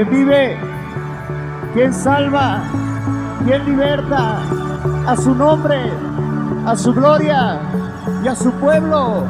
[0.00, 0.56] quien vive,
[1.74, 2.62] quien salva,
[3.44, 4.38] quien liberta
[5.06, 5.92] a su nombre,
[6.64, 7.60] a su gloria
[8.24, 9.26] y a su pueblo.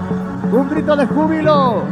[0.53, 1.83] Un grito de júbilo.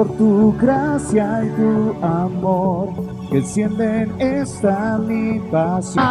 [0.00, 2.88] Por tu gracia y tu amor
[3.30, 6.02] que encienden esta mi pasión.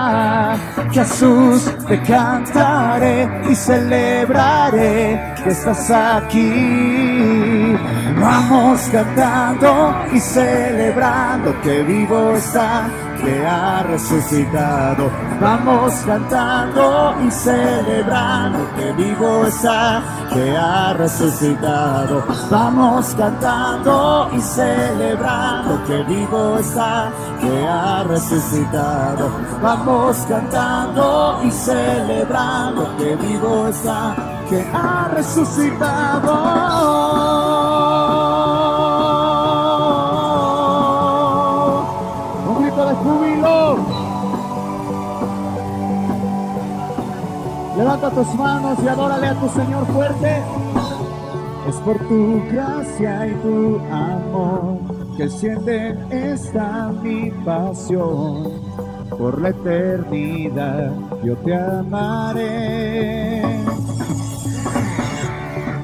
[0.91, 7.75] Jesús, te cantaré y celebraré que estás aquí.
[8.22, 12.88] Vamos cantando y celebrando que vivo está,
[13.23, 15.12] que ha resucitado.
[15.39, 20.02] Vamos cantando y celebrando que vivo está,
[20.34, 22.23] que ha resucitado.
[22.50, 29.30] Vamos cantando y celebrando que vivo está, que ha resucitado.
[29.62, 34.16] Vamos cantando y celebrando que vivo está,
[34.50, 36.30] que ha resucitado.
[47.80, 50.44] Levanta tus manos y adórale a tu Señor fuerte.
[51.69, 54.80] Es por tu gracia y tu amor
[55.16, 58.52] que enciende esta mi pasión.
[59.17, 60.91] Por la eternidad
[61.23, 63.44] yo te amaré.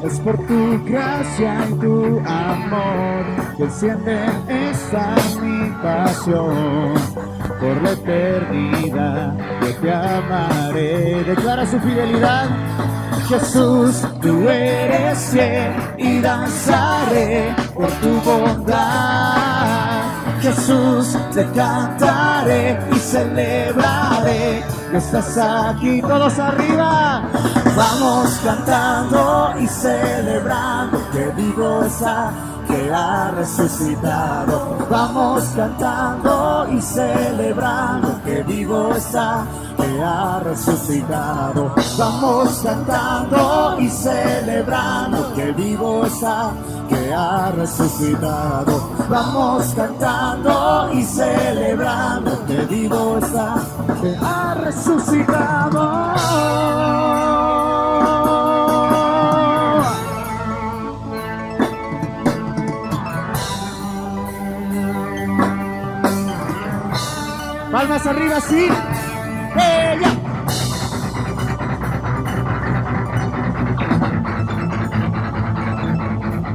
[0.04, 7.15] Es por tu gracia y tu amor que enciende esta mi pasión.
[7.60, 11.24] Por la eternidad yo te amaré.
[11.24, 12.48] Declara su fidelidad.
[13.28, 20.04] Jesús, tú eres fiel y danzaré por tu bondad.
[20.42, 24.64] Jesús, te cantaré y celebraré
[24.98, 26.02] estás aquí.
[26.02, 27.24] Todos arriba.
[27.76, 32.32] Vamos cantando y celebrando que vivo está,
[32.76, 34.78] que ha resucitado.
[34.90, 39.46] Vamos cantando y celebrando que vivo está,
[39.78, 41.74] que ha resucitado.
[41.98, 46.52] Vamos cantando y celebrando que vivo está,
[46.90, 48.90] que ha resucitado.
[49.10, 53.56] Vamos cantando y celebrando que vivo está,
[54.02, 55.86] que ha resucitado.
[67.86, 68.68] Palmas arriba, sí.
[69.54, 70.10] ¡Ella!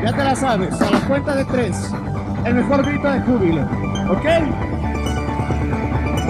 [0.03, 1.95] Ya te la sabes, a la cuenta de tres.
[2.45, 3.63] El mejor grito de júbilo.
[4.11, 4.27] ¿Ok?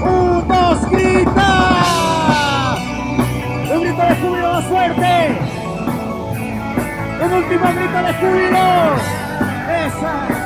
[0.02, 2.76] ¡Un, dos, grita!
[3.72, 5.38] Un grito de júbilo más fuerte.
[7.24, 8.96] Un último grito de júbilo.
[9.86, 10.39] Esa.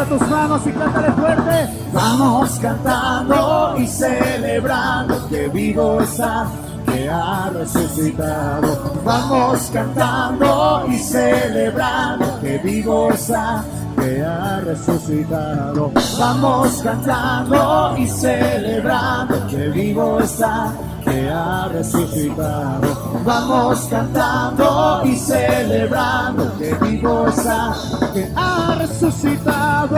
[0.00, 1.68] Levanta tus manos y cántale fuerte.
[1.92, 6.46] Vamos cantando y celebrando que vivo está,
[6.86, 8.94] que ha resucitado.
[9.04, 13.62] Vamos cantando y celebrando que vivo está,
[13.98, 15.92] que ha resucitado.
[16.18, 20.72] Vamos cantando y celebrando que vivo está,
[21.04, 23.09] que ha resucitado.
[23.24, 27.74] Vamos cantando y celebrando que vivo está,
[28.14, 29.96] que ha resucitado.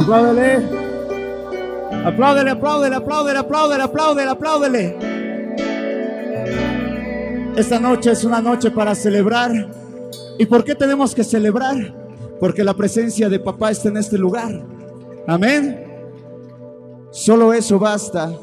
[0.00, 0.82] Apláudele.
[2.04, 4.98] Apláudele, apláudele, apláudele, apláudele, apláudele, apláudele.
[7.56, 9.52] Esta noche es una noche para celebrar.
[10.38, 11.94] ¿Y por qué tenemos que celebrar?
[12.40, 14.64] Porque la presencia de papá está en este lugar.
[15.28, 15.91] Amén.
[17.12, 18.34] Solo eso basta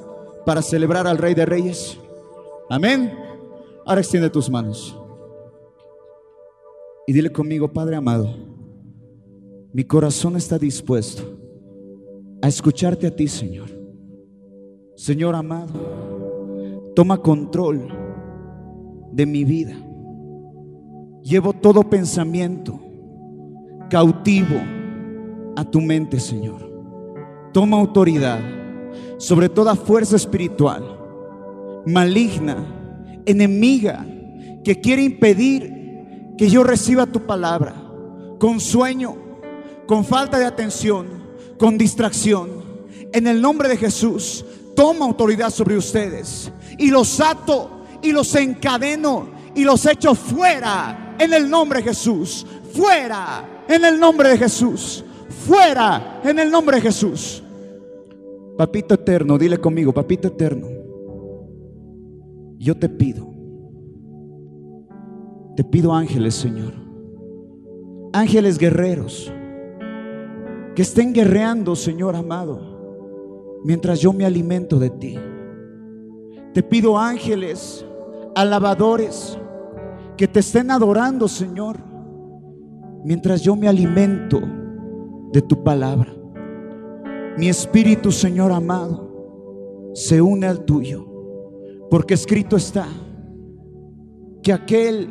[0.46, 1.98] para celebrar al Rey de Reyes.
[2.70, 3.12] Amén.
[3.84, 4.96] Ahora extiende tus manos.
[7.08, 8.30] Y dile conmigo, Padre amado,
[9.74, 11.24] mi corazón está dispuesto
[12.44, 13.70] a escucharte a ti, Señor.
[14.96, 15.74] Señor amado,
[16.96, 17.88] toma control
[19.12, 19.76] de mi vida.
[21.24, 22.80] Llevo todo pensamiento
[23.90, 24.62] cautivo
[25.56, 26.70] a tu mente, Señor.
[27.52, 28.59] Toma autoridad
[29.20, 30.98] sobre toda fuerza espiritual,
[31.86, 32.56] maligna,
[33.26, 34.06] enemiga,
[34.64, 37.76] que quiere impedir que yo reciba tu palabra,
[38.40, 39.18] con sueño,
[39.86, 41.08] con falta de atención,
[41.58, 42.64] con distracción.
[43.12, 49.32] En el nombre de Jesús, toma autoridad sobre ustedes y los ato y los encadeno
[49.54, 52.46] y los echo fuera en el nombre de Jesús.
[52.74, 55.04] Fuera en el nombre de Jesús.
[55.46, 57.44] Fuera en el nombre de Jesús.
[58.60, 60.68] Papito eterno, dile conmigo, papito eterno,
[62.58, 63.26] yo te pido,
[65.56, 66.74] te pido ángeles, Señor,
[68.12, 69.32] ángeles guerreros,
[70.76, 75.18] que estén guerreando, Señor amado, mientras yo me alimento de ti.
[76.54, 77.86] Te pido ángeles,
[78.36, 79.40] alabadores,
[80.18, 81.78] que te estén adorando, Señor,
[83.06, 84.42] mientras yo me alimento
[85.32, 86.19] de tu palabra.
[87.38, 91.06] Mi espíritu, Señor amado, se une al tuyo,
[91.90, 92.88] porque escrito está
[94.44, 95.10] que aquel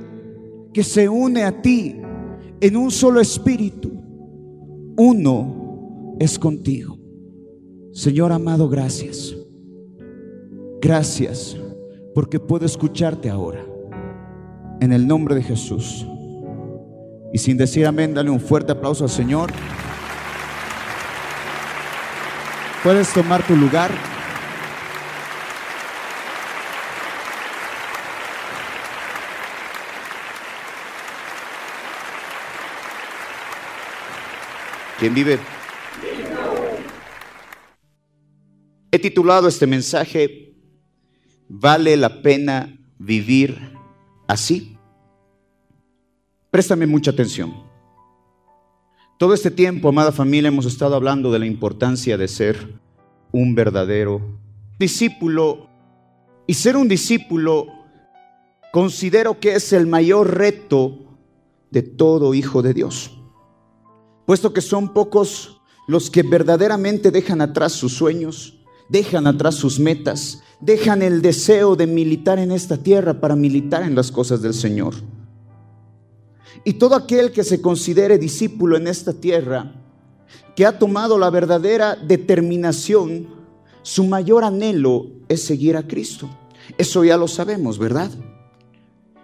[0.72, 1.96] que se une a ti
[2.60, 3.90] en un solo espíritu,
[4.96, 6.98] uno es contigo.
[7.92, 9.34] Señor amado, gracias.
[10.80, 11.56] Gracias
[12.14, 13.64] porque puedo escucharte ahora.
[14.80, 16.06] En el nombre de Jesús.
[17.32, 19.50] Y sin decir amén, dale un fuerte aplauso al Señor.
[22.82, 23.90] Puedes tomar tu lugar.
[34.98, 35.38] ¿Quién vive?
[38.90, 40.54] He titulado este mensaje,
[41.48, 43.76] ¿vale la pena vivir
[44.26, 44.76] así?
[46.50, 47.67] Préstame mucha atención.
[49.18, 52.80] Todo este tiempo, amada familia, hemos estado hablando de la importancia de ser
[53.32, 54.20] un verdadero
[54.78, 55.66] discípulo.
[56.46, 57.66] Y ser un discípulo
[58.72, 61.18] considero que es el mayor reto
[61.72, 63.10] de todo hijo de Dios.
[64.24, 70.44] Puesto que son pocos los que verdaderamente dejan atrás sus sueños, dejan atrás sus metas,
[70.60, 74.94] dejan el deseo de militar en esta tierra para militar en las cosas del Señor.
[76.64, 79.72] Y todo aquel que se considere discípulo en esta tierra,
[80.54, 83.28] que ha tomado la verdadera determinación,
[83.82, 86.28] su mayor anhelo es seguir a Cristo.
[86.76, 88.10] Eso ya lo sabemos, ¿verdad?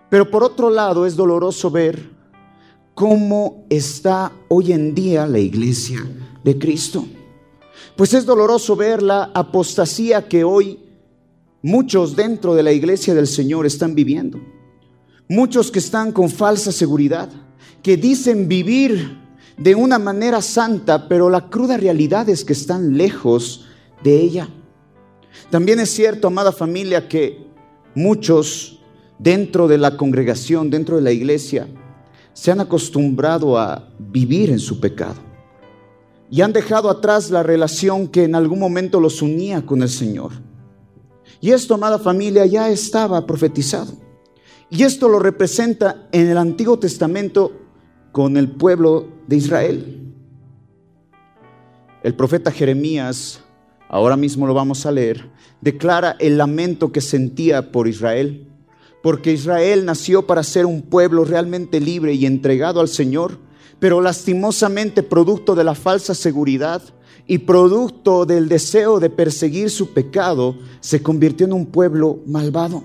[0.08, 2.10] Pero por otro lado es doloroso ver
[2.94, 6.00] cómo está hoy en día la iglesia
[6.44, 7.04] de Cristo.
[7.96, 10.78] Pues es doloroso ver la apostasía que hoy
[11.62, 14.38] muchos dentro de la iglesia del Señor están viviendo.
[15.28, 17.30] Muchos que están con falsa seguridad,
[17.82, 19.18] que dicen vivir
[19.56, 23.66] de una manera santa, pero la cruda realidad es que están lejos
[24.02, 24.48] de ella.
[25.50, 27.46] También es cierto, amada familia, que
[27.94, 28.80] muchos
[29.18, 31.68] dentro de la congregación, dentro de la iglesia,
[32.32, 35.22] se han acostumbrado a vivir en su pecado
[36.30, 40.32] y han dejado atrás la relación que en algún momento los unía con el Señor.
[41.40, 44.03] Y esto, amada familia, ya estaba profetizado.
[44.70, 47.52] Y esto lo representa en el Antiguo Testamento
[48.12, 50.12] con el pueblo de Israel.
[52.02, 53.42] El profeta Jeremías,
[53.88, 55.30] ahora mismo lo vamos a leer,
[55.60, 58.48] declara el lamento que sentía por Israel,
[59.02, 63.38] porque Israel nació para ser un pueblo realmente libre y entregado al Señor,
[63.78, 66.82] pero lastimosamente producto de la falsa seguridad
[67.26, 72.84] y producto del deseo de perseguir su pecado, se convirtió en un pueblo malvado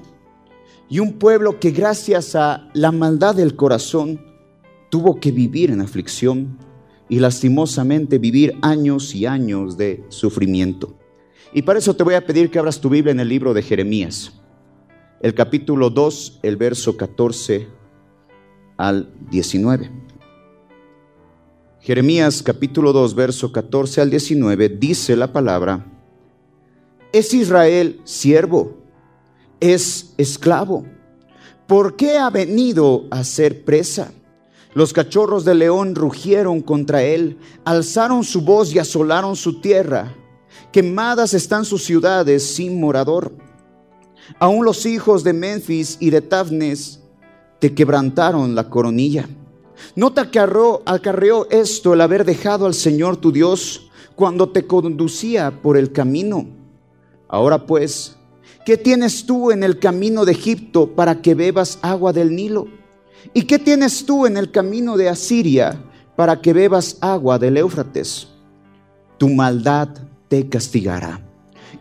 [0.89, 4.19] y un pueblo que gracias a la maldad del corazón
[4.89, 6.57] tuvo que vivir en aflicción
[7.07, 10.95] y lastimosamente vivir años y años de sufrimiento.
[11.53, 13.61] Y para eso te voy a pedir que abras tu Biblia en el libro de
[13.61, 14.33] Jeremías,
[15.21, 17.67] el capítulo 2, el verso 14
[18.77, 19.91] al 19.
[21.81, 25.85] Jeremías capítulo 2, verso 14 al 19 dice la palabra,
[27.11, 28.78] es Israel siervo
[29.59, 30.85] es esclavo.
[31.67, 34.11] ¿Por qué ha venido a ser presa?
[34.73, 40.15] Los cachorros de león rugieron contra él, alzaron su voz y asolaron su tierra.
[40.71, 43.33] Quemadas están sus ciudades sin morador.
[44.39, 46.99] Aún los hijos de Memphis y de Tafnes
[47.59, 49.27] te quebrantaron la coronilla.
[49.95, 55.77] Nota que acarreó esto el haber dejado al Señor tu Dios cuando te conducía por
[55.77, 56.47] el camino.
[57.27, 58.18] Ahora pues,
[58.69, 62.67] ¿Qué tienes tú en el camino de Egipto para que bebas agua del Nilo?
[63.33, 65.83] ¿Y qué tienes tú en el camino de Asiria
[66.15, 68.27] para que bebas agua del Éufrates?
[69.17, 69.89] Tu maldad
[70.27, 71.19] te castigará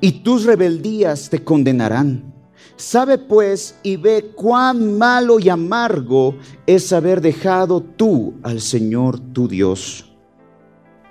[0.00, 2.32] y tus rebeldías te condenarán.
[2.76, 9.46] Sabe pues y ve cuán malo y amargo es haber dejado tú al Señor tu
[9.46, 10.10] Dios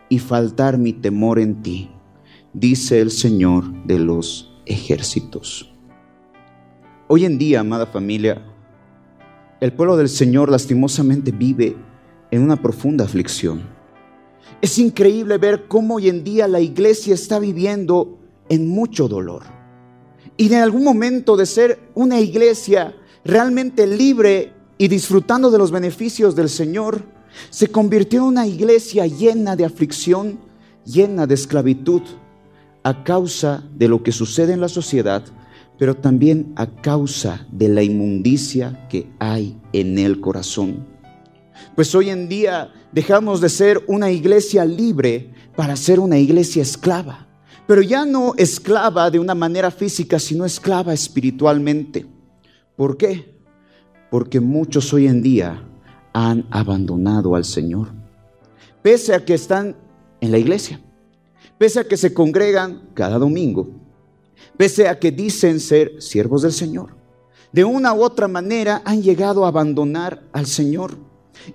[0.10, 1.92] y faltar mi temor en ti,
[2.52, 5.72] dice el Señor de los ejércitos.
[7.08, 8.42] Hoy en día, amada familia,
[9.60, 11.76] el pueblo del Señor lastimosamente vive
[12.32, 13.62] en una profunda aflicción.
[14.62, 18.20] Es increíble ver cómo hoy en día la iglesia está viviendo
[18.50, 19.44] en mucho dolor.
[20.36, 26.36] Y en algún momento de ser una iglesia realmente libre y disfrutando de los beneficios
[26.36, 27.04] del Señor,
[27.50, 30.40] se convirtió en una iglesia llena de aflicción,
[30.86, 32.02] llena de esclavitud,
[32.88, 35.24] a causa de lo que sucede en la sociedad
[35.78, 40.88] pero también a causa de la inmundicia que hay en el corazón.
[41.76, 47.28] Pues hoy en día dejamos de ser una iglesia libre para ser una iglesia esclava,
[47.68, 52.06] pero ya no esclava de una manera física, sino esclava espiritualmente.
[52.76, 53.36] ¿Por qué?
[54.10, 55.64] Porque muchos hoy en día
[56.14, 57.90] han abandonado al Señor,
[58.82, 59.76] pese a que están
[60.22, 60.80] en la iglesia,
[61.58, 63.70] pese a que se congregan cada domingo,
[64.58, 66.96] pese a que dicen ser siervos del Señor.
[67.52, 70.98] De una u otra manera han llegado a abandonar al Señor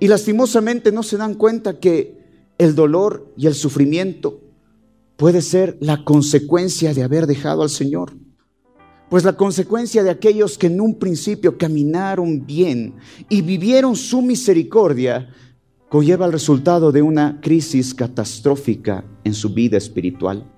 [0.00, 2.22] y lastimosamente no se dan cuenta que
[2.58, 4.40] el dolor y el sufrimiento
[5.16, 8.12] puede ser la consecuencia de haber dejado al Señor.
[9.10, 12.94] Pues la consecuencia de aquellos que en un principio caminaron bien
[13.28, 15.28] y vivieron su misericordia
[15.92, 20.50] conlleva el resultado de una crisis catastrófica en su vida espiritual.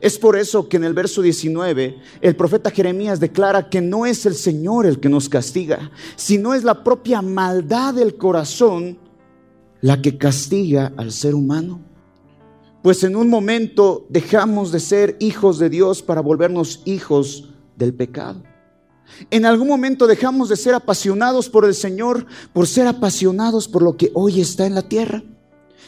[0.00, 4.26] Es por eso que en el verso 19 el profeta Jeremías declara que no es
[4.26, 8.98] el Señor el que nos castiga, sino es la propia maldad del corazón
[9.82, 11.80] la que castiga al ser humano.
[12.82, 18.42] Pues en un momento dejamos de ser hijos de Dios para volvernos hijos del pecado.
[19.30, 23.96] En algún momento dejamos de ser apasionados por el Señor por ser apasionados por lo
[23.96, 25.22] que hoy está en la tierra.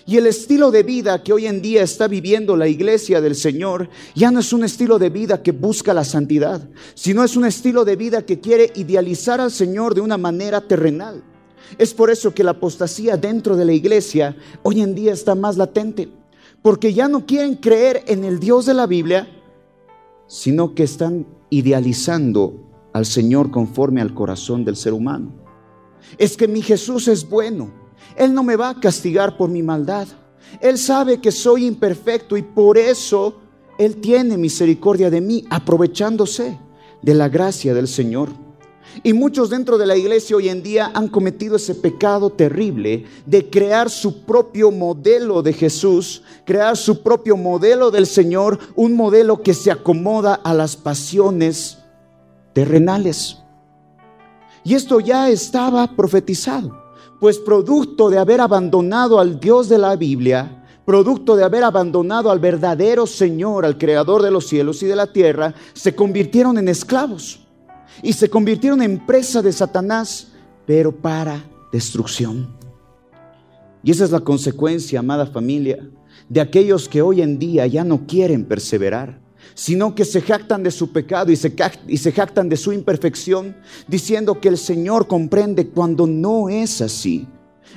[0.07, 3.89] Y el estilo de vida que hoy en día está viviendo la iglesia del Señor
[4.15, 7.87] ya no es un estilo de vida que busca la santidad, sino es un estilo
[7.87, 11.25] de vida que quiere idealizar al Señor de una manera terrenal.
[11.79, 15.57] Es por eso que la apostasía dentro de la iglesia hoy en día está más
[15.57, 16.11] latente,
[16.61, 19.27] porque ya no quieren creer en el Dios de la Biblia,
[20.27, 22.64] sino que están idealizando
[22.95, 25.33] al Señor conforme al corazón del ser humano.
[26.17, 27.85] Es que mi Jesús es bueno
[28.17, 30.07] él no me va a castigar por mi maldad.
[30.61, 33.41] Él sabe que soy imperfecto y por eso
[33.79, 36.59] Él tiene misericordia de mí, aprovechándose
[37.03, 38.29] de la gracia del Señor.
[39.03, 43.51] Y muchos dentro de la iglesia hoy en día han cometido ese pecado terrible de
[43.51, 49.55] crear su propio modelo de Jesús, crear su propio modelo del Señor, un modelo que
[49.55, 51.79] se acomoda a las pasiones
[52.55, 53.43] terrenales.
[54.65, 56.83] Y esto ya estaba profetizado.
[57.21, 62.39] Pues producto de haber abandonado al Dios de la Biblia, producto de haber abandonado al
[62.39, 67.41] verdadero Señor, al Creador de los cielos y de la tierra, se convirtieron en esclavos
[68.03, 70.29] y se convirtieron en presa de Satanás,
[70.67, 72.57] pero para destrucción.
[73.83, 75.87] Y esa es la consecuencia, amada familia,
[76.29, 79.24] de aquellos que hoy en día ya no quieren perseverar
[79.55, 83.57] sino que se jactan de su pecado y se, jactan de su imperfección,
[83.87, 87.27] diciendo que el Señor comprende cuando no es así.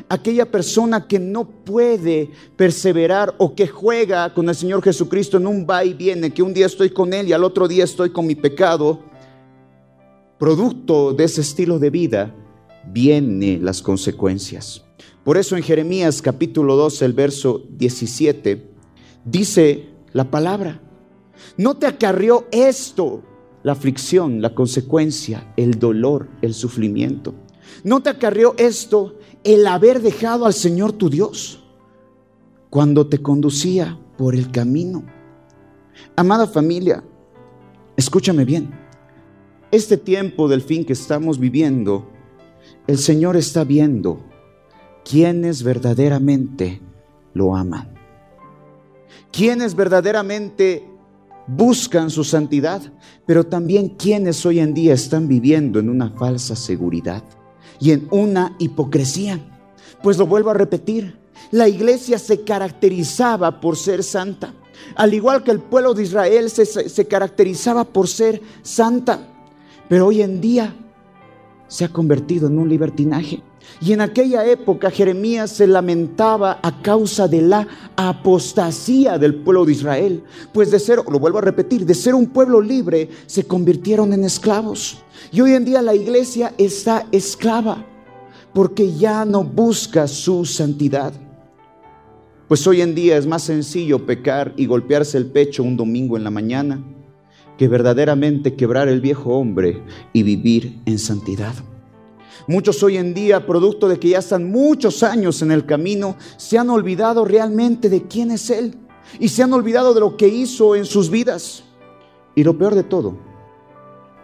[0.10, 5.66] Aquella persona que no puede perseverar o que juega con el Señor Jesucristo en un
[5.70, 8.28] va y viene, que un día estoy con Él y al otro día estoy con
[8.28, 9.00] mi pecado,
[10.38, 12.36] producto de ese estilo de vida,
[12.92, 14.84] vienen las consecuencias.
[15.24, 18.64] Por eso en Jeremías capítulo 2, el verso 17,
[19.26, 20.82] dice la palabra,
[21.58, 23.24] no te acarrió esto,
[23.64, 27.34] la aflicción, la consecuencia, el dolor, el sufrimiento.
[27.84, 31.64] No te acarrió esto el haber dejado al Señor tu Dios
[32.70, 35.06] cuando te conducía por el camino.
[36.16, 37.04] Amada familia,
[37.96, 38.72] escúchame bien.
[39.72, 42.10] Este tiempo del fin que estamos viviendo,
[42.88, 44.24] el Señor está viendo
[45.04, 46.82] quienes verdaderamente
[47.34, 47.94] lo aman.
[49.32, 50.88] Quienes verdaderamente
[51.48, 52.82] buscan su santidad,
[53.26, 57.24] pero también quienes hoy en día están viviendo en una falsa seguridad
[57.80, 59.40] y en una hipocresía.
[60.04, 61.18] Pues lo vuelvo a repetir,
[61.52, 64.54] la iglesia se caracterizaba por ser santa,
[64.96, 69.28] al igual que el pueblo de Israel se, se caracterizaba por ser santa,
[69.90, 70.76] pero hoy en día
[71.68, 73.42] se ha convertido en un libertinaje.
[73.82, 79.74] Y en aquella época Jeremías se lamentaba a causa de la apostasía del pueblo de
[79.74, 80.24] Israel.
[80.54, 84.24] Pues de ser, lo vuelvo a repetir, de ser un pueblo libre se convirtieron en
[84.24, 85.04] esclavos.
[85.32, 87.86] Y hoy en día la iglesia está esclava
[88.54, 91.14] porque ya no busca su santidad.
[92.48, 96.24] Pues hoy en día es más sencillo pecar y golpearse el pecho un domingo en
[96.24, 96.84] la mañana
[97.58, 99.84] que verdaderamente quebrar el viejo hombre
[100.14, 101.54] y vivir en santidad.
[102.46, 106.58] Muchos hoy en día, producto de que ya están muchos años en el camino, se
[106.58, 108.78] han olvidado realmente de quién es Él
[109.20, 111.64] y se han olvidado de lo que hizo en sus vidas.
[112.36, 113.18] Y lo peor de todo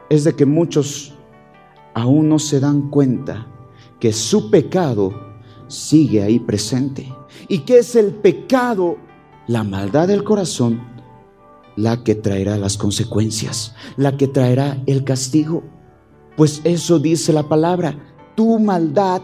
[0.10, 1.14] es de que muchos
[1.94, 3.48] aún no se dan cuenta
[4.00, 5.14] que su pecado
[5.68, 7.14] sigue ahí presente.
[7.48, 8.98] ¿Y que es el pecado?
[9.48, 10.82] La maldad del corazón,
[11.76, 15.64] la que traerá las consecuencias, la que traerá el castigo.
[16.36, 19.22] Pues eso dice la palabra tu maldad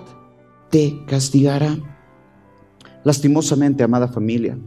[0.70, 1.78] te castigará.
[3.04, 4.58] Lastimosamente, amada familia,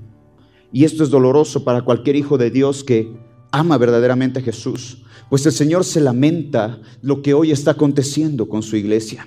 [0.72, 3.14] y esto es doloroso para cualquier hijo de Dios que
[3.50, 8.62] ama verdaderamente a Jesús, pues el Señor se lamenta lo que hoy está aconteciendo con
[8.62, 9.26] su iglesia.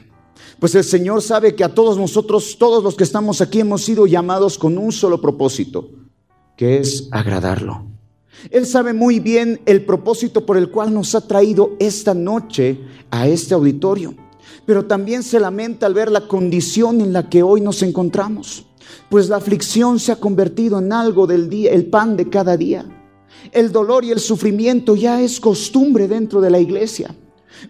[0.59, 4.07] Pues el Señor sabe que a todos nosotros, todos los que estamos aquí, hemos sido
[4.07, 5.89] llamados con un solo propósito,
[6.57, 7.94] que es agradarlo.
[8.51, 12.79] Él sabe muy bien el propósito por el cual nos ha traído esta noche
[13.11, 14.15] a este auditorio
[14.65, 18.65] pero también se lamenta al ver la condición en la que hoy nos encontramos,
[19.09, 22.85] pues la aflicción se ha convertido en algo del día, el pan de cada día.
[23.51, 27.15] El dolor y el sufrimiento ya es costumbre dentro de la iglesia.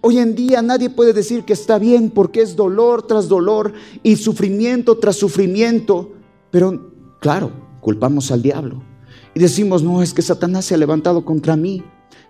[0.01, 4.15] Hoy en día nadie puede decir que está bien porque es dolor tras dolor y
[4.15, 6.13] sufrimiento tras sufrimiento,
[6.49, 7.51] pero claro,
[7.81, 8.94] culpamos al diablo
[9.35, 11.83] y decimos, no, es que Satanás se ha levantado contra mí,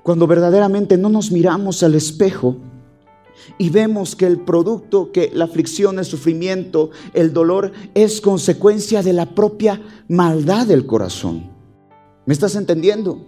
[0.04, 2.58] cuando verdaderamente no nos miramos al espejo
[3.58, 9.14] y vemos que el producto, que la aflicción, el sufrimiento, el dolor es consecuencia de
[9.14, 11.52] la propia maldad del corazón.
[12.26, 13.24] ¿Me estás entendiendo?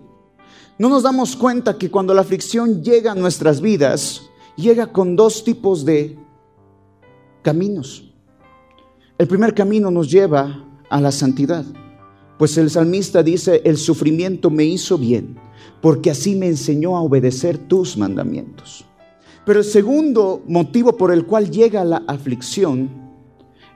[0.80, 4.24] No nos damos cuenta que cuando la aflicción llega a nuestras vidas,
[4.56, 6.18] llega con dos tipos de
[7.44, 8.12] caminos.
[9.20, 11.66] El primer camino nos lleva a la santidad,
[12.38, 15.38] pues el salmista dice, el sufrimiento me hizo bien,
[15.82, 18.86] porque así me enseñó a obedecer tus mandamientos.
[19.46, 22.90] Pero el segundo motivo por el cual llega la aflicción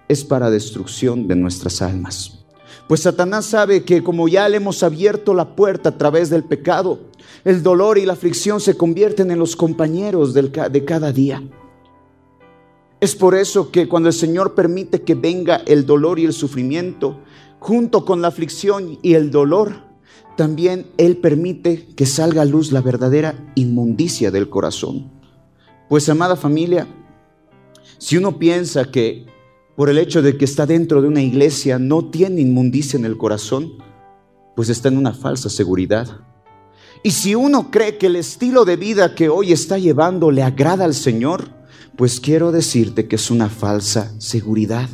[0.08, 2.40] es para destrucción de nuestras almas.
[2.88, 7.00] Pues Satanás sabe que como ya le hemos abierto la puerta a través del pecado,
[7.46, 11.42] el dolor y la aflicción se convierten en los compañeros de cada día.
[13.00, 17.18] Es por eso que cuando el Señor permite que venga el dolor y el sufrimiento,
[17.62, 19.84] junto con la aflicción y el dolor,
[20.36, 25.12] también Él permite que salga a luz la verdadera inmundicia del corazón.
[25.88, 26.88] Pues amada familia,
[28.00, 29.28] si uno piensa que
[29.76, 33.16] por el hecho de que está dentro de una iglesia no tiene inmundicia en el
[33.16, 33.74] corazón,
[34.56, 36.08] pues está en una falsa seguridad.
[37.04, 40.84] Y si uno cree que el estilo de vida que hoy está llevando le agrada
[40.84, 41.50] al Señor,
[41.96, 44.90] pues quiero decirte que es una falsa seguridad.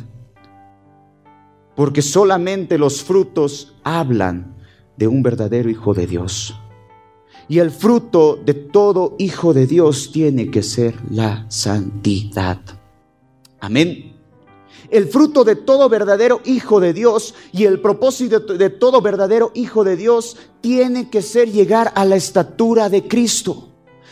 [1.78, 4.56] Porque solamente los frutos hablan
[4.96, 6.58] de un verdadero hijo de Dios.
[7.46, 12.58] Y el fruto de todo hijo de Dios tiene que ser la santidad.
[13.60, 14.16] Amén.
[14.90, 19.84] El fruto de todo verdadero hijo de Dios y el propósito de todo verdadero hijo
[19.84, 23.68] de Dios tiene que ser llegar a la estatura de Cristo.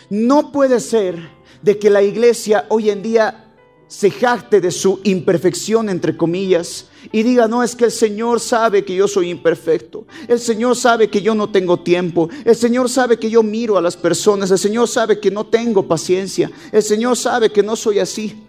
[0.08, 1.30] No puede ser
[1.62, 3.45] de que la iglesia hoy en día
[3.88, 8.84] se jacte de su imperfección, entre comillas, y diga, no, es que el Señor sabe
[8.84, 13.18] que yo soy imperfecto, el Señor sabe que yo no tengo tiempo, el Señor sabe
[13.18, 17.16] que yo miro a las personas, el Señor sabe que no tengo paciencia, el Señor
[17.16, 18.42] sabe que no soy así.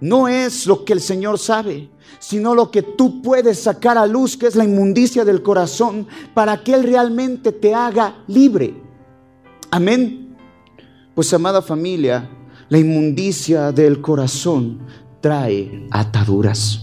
[0.00, 1.90] No es lo que el Señor sabe,
[2.20, 6.62] sino lo que tú puedes sacar a luz, que es la inmundicia del corazón, para
[6.62, 8.74] que Él realmente te haga libre.
[9.70, 10.36] Amén.
[11.14, 12.30] Pues amada familia,
[12.70, 14.78] la inmundicia del corazón
[15.20, 16.80] trae ataduras,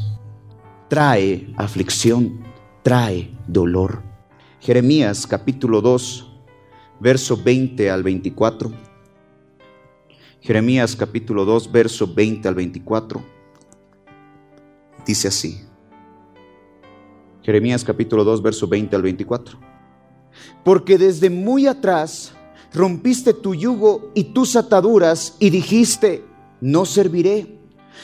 [0.90, 2.42] trae aflicción,
[2.84, 4.04] trae dolor.
[4.60, 6.30] Jeremías capítulo 2,
[7.00, 8.70] verso 20 al 24.
[10.42, 13.24] Jeremías capítulo 2, verso 20 al 24.
[15.06, 15.62] Dice así.
[17.44, 19.58] Jeremías capítulo 2, verso 20 al 24.
[20.66, 22.34] Porque desde muy atrás
[22.78, 26.24] rompiste tu yugo y tus ataduras y dijiste,
[26.62, 27.58] no serviré.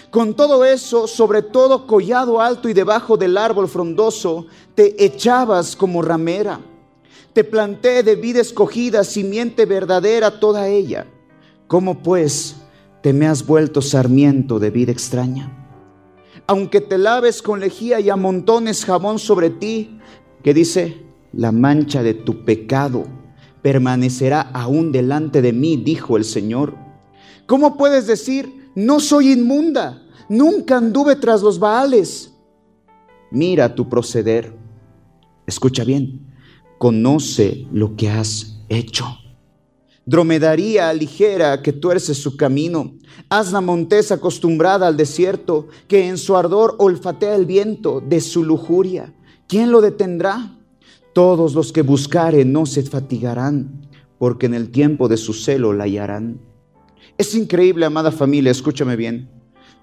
[0.09, 6.01] Con todo eso, sobre todo collado alto y debajo del árbol frondoso, te echabas como
[6.01, 6.59] ramera.
[7.33, 11.07] Te planté de vida escogida, simiente verdadera toda ella.
[11.67, 12.55] ¿Cómo pues
[13.01, 15.63] te me has vuelto sarmiento de vida extraña?
[16.47, 19.99] aunque te laves con lejía y amontones jabón sobre ti,
[20.43, 23.05] que dice, la mancha de tu pecado
[23.63, 26.75] permanecerá aún delante de mí, dijo el Señor.
[27.47, 32.33] ¿Cómo puedes decir, no soy inmunda, nunca anduve tras los baales?
[33.31, 34.53] Mira tu proceder,
[35.47, 36.27] escucha bien,
[36.77, 39.05] conoce lo que has hecho.
[40.05, 42.93] Dromedaría ligera que tuerce su camino,
[43.29, 49.13] asna montesa acostumbrada al desierto, que en su ardor olfatea el viento de su lujuria.
[49.47, 50.57] ¿Quién lo detendrá?
[51.13, 55.83] Todos los que buscaren no se fatigarán, porque en el tiempo de su celo la
[55.83, 56.39] hallarán.
[57.19, 59.29] Es increíble, amada familia, escúchame bien,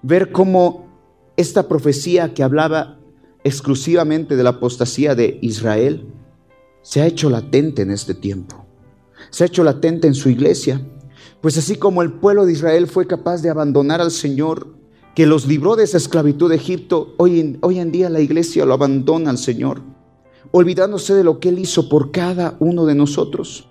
[0.01, 0.89] ver cómo
[1.37, 2.99] esta profecía que hablaba
[3.45, 6.05] exclusivamente de la apostasía de Israel
[6.81, 8.65] se ha hecho latente en este tiempo.
[9.29, 10.85] Se ha hecho latente en su iglesia.
[11.39, 14.75] Pues así como el pueblo de Israel fue capaz de abandonar al Señor,
[15.15, 18.65] que los libró de esa esclavitud de Egipto, hoy en, hoy en día la iglesia
[18.65, 19.81] lo abandona al Señor
[20.51, 23.67] olvidándose de lo que Él hizo por cada uno de nosotros.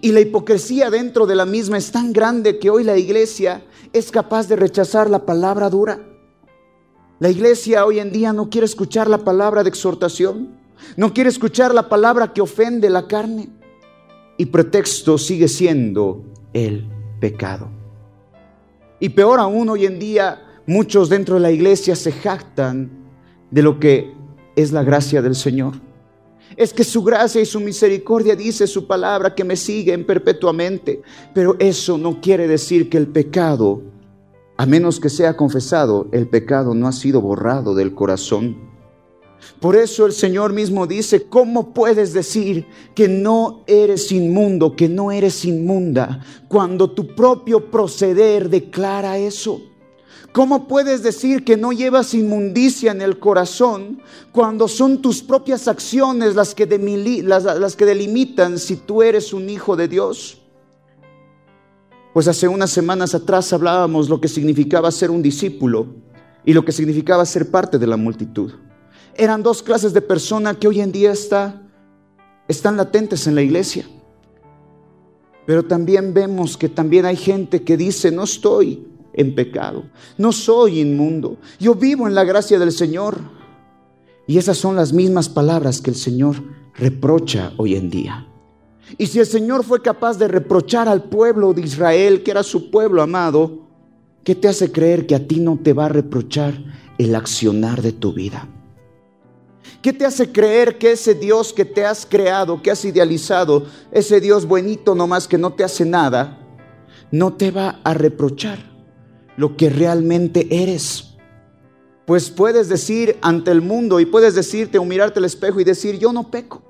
[0.00, 4.10] Y la hipocresía dentro de la misma es tan grande que hoy la iglesia es
[4.10, 6.00] capaz de rechazar la palabra dura.
[7.18, 10.56] La iglesia hoy en día no quiere escuchar la palabra de exhortación,
[10.96, 13.50] no quiere escuchar la palabra que ofende la carne.
[14.38, 16.88] Y pretexto sigue siendo el
[17.20, 17.68] pecado.
[18.98, 22.90] Y peor aún hoy en día, muchos dentro de la iglesia se jactan
[23.50, 24.12] de lo que
[24.56, 25.74] es la gracia del Señor.
[26.56, 31.02] Es que su gracia y su misericordia dice su palabra que me siguen perpetuamente.
[31.34, 33.82] Pero eso no quiere decir que el pecado,
[34.56, 38.72] a menos que sea confesado, el pecado no ha sido borrado del corazón.
[39.60, 45.10] Por eso el Señor mismo dice, ¿cómo puedes decir que no eres inmundo, que no
[45.10, 49.60] eres inmunda, cuando tu propio proceder declara eso?
[50.32, 54.00] ¿Cómo puedes decir que no llevas inmundicia en el corazón
[54.32, 60.40] cuando son tus propias acciones las que, delimitan si tú eres un hijo de Dios?
[62.14, 65.86] Pues hace unas semanas atrás hablábamos lo que significaba ser un discípulo
[66.46, 68.52] y lo que significaba ser parte de la multitud.
[69.14, 71.60] Eran dos clases de persona que hoy en día está,
[72.48, 73.86] están latentes en la iglesia.
[75.44, 79.84] Pero también vemos que también hay gente que dice, no estoy en pecado.
[80.18, 81.36] No soy inmundo.
[81.58, 83.18] Yo vivo en la gracia del Señor.
[84.26, 86.36] Y esas son las mismas palabras que el Señor
[86.74, 88.26] reprocha hoy en día.
[88.98, 92.70] Y si el Señor fue capaz de reprochar al pueblo de Israel, que era su
[92.70, 93.66] pueblo amado,
[94.24, 96.54] ¿qué te hace creer que a ti no te va a reprochar
[96.98, 98.48] el accionar de tu vida?
[99.80, 104.20] ¿Qué te hace creer que ese Dios que te has creado, que has idealizado, ese
[104.20, 106.38] Dios buenito nomás que no te hace nada,
[107.10, 108.71] no te va a reprochar?
[109.36, 111.16] Lo que realmente eres.
[112.06, 115.98] Pues puedes decir ante el mundo y puedes decirte o mirarte al espejo y decir,
[115.98, 116.62] yo no peco.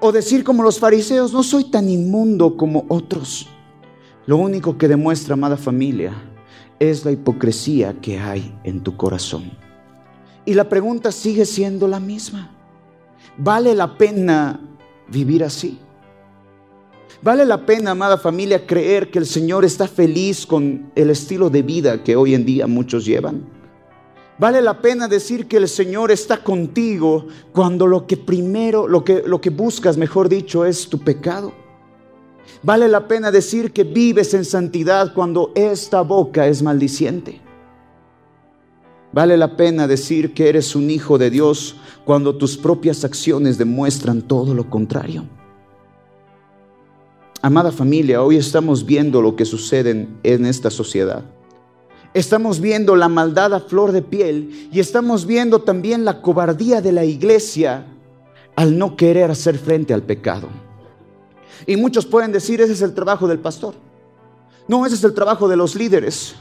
[0.00, 3.48] O decir como los fariseos, no soy tan inmundo como otros.
[4.26, 6.12] Lo único que demuestra, amada familia,
[6.78, 9.50] es la hipocresía que hay en tu corazón.
[10.44, 12.50] Y la pregunta sigue siendo la misma.
[13.36, 14.60] ¿Vale la pena
[15.08, 15.78] vivir así?
[17.20, 21.62] Vale la pena, amada familia, creer que el Señor está feliz con el estilo de
[21.62, 23.44] vida que hoy en día muchos llevan.
[24.38, 29.24] Vale la pena decir que el Señor está contigo cuando lo que primero, lo que,
[29.26, 31.52] lo que buscas, mejor dicho, es tu pecado.
[32.62, 37.40] Vale la pena decir que vives en santidad cuando esta boca es maldiciente.
[39.12, 44.22] Vale la pena decir que eres un hijo de Dios cuando tus propias acciones demuestran
[44.22, 45.24] todo lo contrario.
[47.40, 51.22] Amada familia, hoy estamos viendo lo que sucede en, esta sociedad.
[52.12, 56.90] Estamos viendo la maldad a flor de piel y estamos viendo también la cobardía de
[56.90, 57.86] la iglesia
[58.56, 60.48] al no querer hacer frente al pecado.
[61.64, 63.74] Y muchos pueden decir, ese es el trabajo del pastor.
[64.66, 66.34] No, ese es el trabajo de los líderes.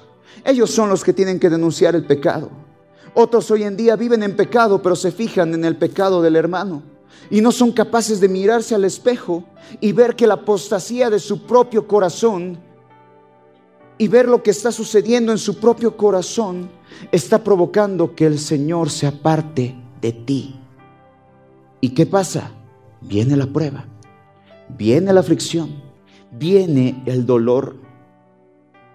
[0.43, 2.49] Ellos son los que tienen que denunciar el pecado.
[3.13, 6.96] Otros hoy en día viven en pecado, pero se fijan en el pecado del hermano
[7.29, 9.43] y no son capaces de mirarse al espejo
[9.81, 12.57] y ver que la apostasía de su propio corazón
[13.97, 16.69] y ver lo que está sucediendo en su propio corazón
[17.11, 20.55] está provocando que el Señor se aparte de ti.
[21.81, 22.51] ¿Y qué pasa?
[23.01, 23.85] Viene la prueba,
[24.77, 25.81] viene la aflicción,
[26.31, 27.75] viene el dolor,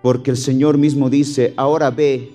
[0.03, 2.33] porque el Señor mismo dice, ahora ve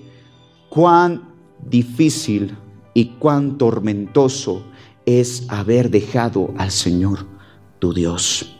[0.69, 1.33] cuán
[1.69, 2.55] difícil
[2.93, 4.63] y cuán tormentoso
[5.07, 7.25] es haber dejado al Señor
[7.79, 8.53] tu Dios.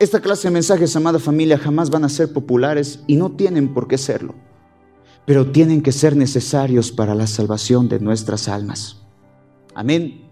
[0.00, 3.88] Esta clase de mensajes, amada familia, jamás van a ser populares y no tienen por
[3.88, 4.34] qué serlo.
[5.24, 8.96] pero tienen que ser necesarios para la salvación de nuestras almas.
[9.74, 10.26] Amén.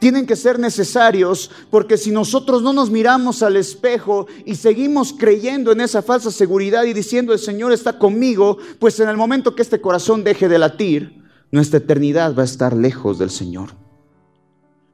[0.00, 5.72] Tienen que ser necesarios porque si nosotros no nos miramos al espejo y seguimos creyendo
[5.72, 9.62] en esa falsa seguridad y diciendo el Señor está conmigo, pues en el momento que
[9.62, 11.21] este corazón deje de latir,
[11.52, 13.70] nuestra eternidad va a estar lejos del Señor.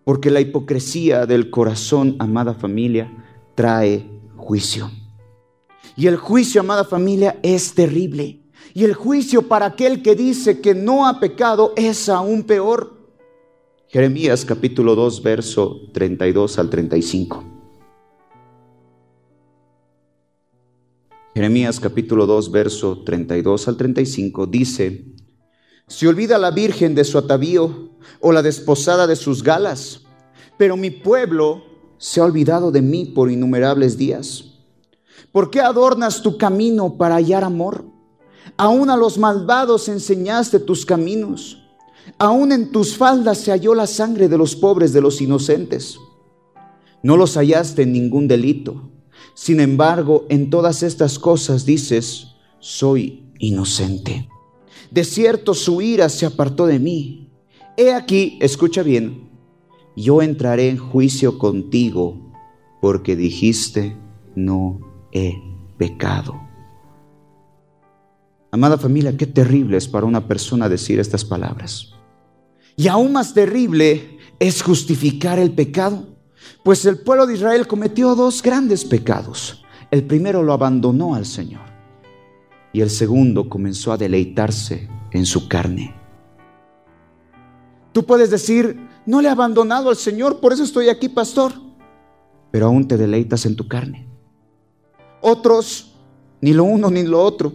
[0.05, 3.11] Porque la hipocresía del corazón, amada familia,
[3.55, 4.91] trae juicio.
[5.97, 8.41] Y el juicio, amada familia, es terrible.
[8.75, 12.97] Y el juicio para aquel que dice que no ha pecado es aún peor.
[13.89, 17.45] Jeremías capítulo 2, verso 32 al 35.
[21.35, 25.05] Jeremías capítulo 2, verso 32 al 35 dice,
[25.89, 27.89] se olvida la virgen de su atavío
[28.21, 30.03] o la desposada de sus galas,
[30.57, 31.65] pero mi pueblo
[31.99, 34.45] se ha olvidado de mí por innumerables días.
[35.33, 37.85] ¿Por qué adornas tu camino para hallar amor?
[38.57, 41.63] Aún a los malvados enseñaste tus caminos.
[42.19, 45.99] Aún en tus faldas se halló la sangre de los pobres, de los inocentes.
[47.03, 48.91] No los hallaste en ningún delito.
[49.35, 54.29] Sin embargo, en todas estas cosas dices, soy inocente.
[54.91, 57.31] De cierto, su ira se apartó de mí.
[57.77, 59.29] He aquí, escucha bien,
[59.97, 62.33] yo entraré en juicio contigo
[62.81, 63.97] porque dijiste,
[64.35, 64.81] no
[65.13, 65.35] he
[65.77, 66.41] pecado.
[68.51, 71.93] Amada familia, qué terrible es para una persona decir estas palabras.
[72.77, 76.07] Y aún más terrible es justificar el pecado,
[76.65, 79.65] pues el pueblo de Israel cometió dos grandes pecados.
[79.91, 81.68] El primero lo abandonó al Señor
[82.73, 85.95] y el segundo comenzó a deleitarse en su carne.
[87.93, 91.53] Tú puedes decir, no le he abandonado al Señor, por eso estoy aquí, pastor,
[92.51, 94.07] pero aún te deleitas en tu carne.
[95.21, 95.95] Otros,
[96.41, 97.53] ni lo uno ni lo otro,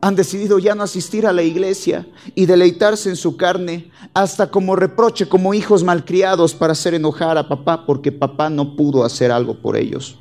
[0.00, 4.74] han decidido ya no asistir a la iglesia y deleitarse en su carne hasta como
[4.74, 9.60] reproche, como hijos malcriados para hacer enojar a papá porque papá no pudo hacer algo
[9.60, 10.18] por ellos.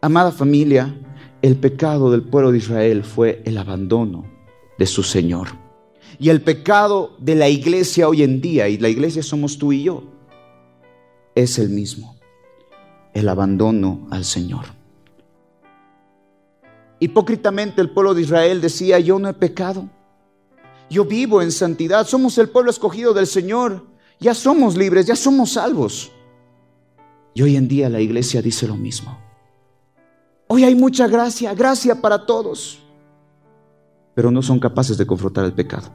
[0.00, 0.94] Amada familia,
[1.46, 4.26] el pecado del pueblo de Israel fue el abandono
[4.78, 5.46] de su Señor.
[6.18, 9.84] Y el pecado de la iglesia hoy en día, y la iglesia somos tú y
[9.84, 10.02] yo,
[11.36, 12.16] es el mismo,
[13.14, 14.64] el abandono al Señor.
[16.98, 19.88] Hipócritamente el pueblo de Israel decía, yo no he pecado,
[20.90, 23.84] yo vivo en santidad, somos el pueblo escogido del Señor,
[24.18, 26.10] ya somos libres, ya somos salvos.
[27.34, 29.25] Y hoy en día la iglesia dice lo mismo.
[30.48, 32.80] Hoy hay mucha gracia, gracia para todos,
[34.14, 35.88] pero no son capaces de confrontar el pecado.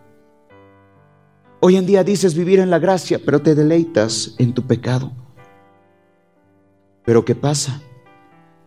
[1.61, 5.11] Hoy en día dices vivir en la gracia, pero te deleitas en tu pecado.
[7.05, 7.81] Pero ¿qué pasa?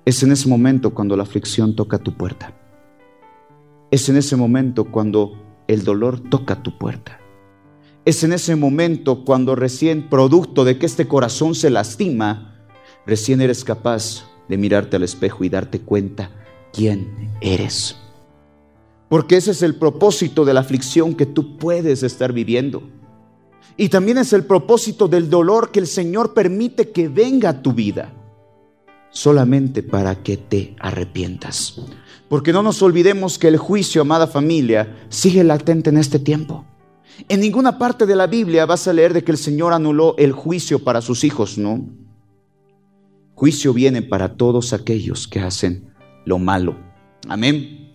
[0.07, 2.55] Es en ese momento cuando la aflicción toca tu puerta.
[3.91, 5.33] Es en ese momento cuando
[5.69, 7.21] el dolor toca tu puerta.
[8.07, 12.67] Es en ese momento cuando recién, producto de que este corazón se lastima,
[13.07, 16.31] recién eres capaz de mirarte al espejo y darte cuenta
[16.73, 17.97] quién eres.
[19.09, 22.83] Porque ese es el propósito de la aflicción que tú puedes estar viviendo.
[23.77, 27.73] Y también es el propósito del dolor que el Señor permite que venga a tu
[27.73, 28.13] vida
[29.11, 31.81] solamente para que te arrepientas.
[32.29, 36.65] Porque no nos olvidemos que el juicio, amada familia, sigue latente en este tiempo.
[37.29, 40.33] En ninguna parte de la Biblia vas a leer de que el Señor anuló el
[40.33, 41.85] juicio para sus hijos, no.
[43.45, 45.93] Juicio viene para todos aquellos que hacen
[46.25, 46.79] lo malo.
[47.29, 47.95] Amén.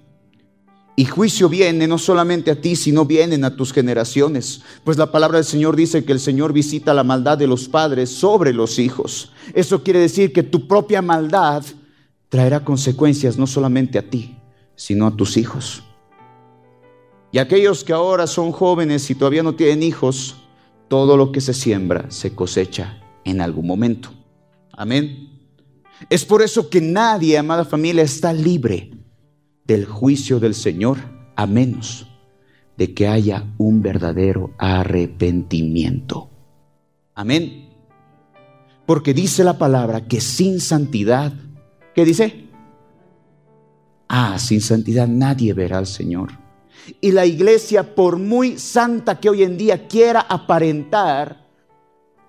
[0.96, 4.62] Y juicio viene no solamente a ti, sino vienen a tus generaciones.
[4.84, 8.12] Pues la palabra del Señor dice que el Señor visita la maldad de los padres
[8.12, 9.32] sobre los hijos.
[9.56, 11.64] Eso quiere decir que tu propia maldad
[12.30, 14.38] traerá consecuencias no solamente a ti,
[14.76, 15.82] sino a tus hijos.
[17.32, 20.36] Y aquellos que ahora son jóvenes y todavía no tienen hijos,
[20.90, 24.12] todo lo que se siembra se cosecha en algún momento.
[24.74, 25.39] Amén.
[26.08, 28.92] Es por eso que nadie, amada familia, está libre
[29.66, 30.98] del juicio del Señor,
[31.36, 32.08] a menos
[32.78, 36.30] de que haya un verdadero arrepentimiento.
[37.14, 37.70] Amén.
[38.86, 41.34] Porque dice la palabra que sin santidad,
[41.94, 42.46] ¿qué dice?
[44.08, 46.32] Ah, sin santidad nadie verá al Señor.
[47.02, 51.46] Y la iglesia, por muy santa que hoy en día quiera aparentar,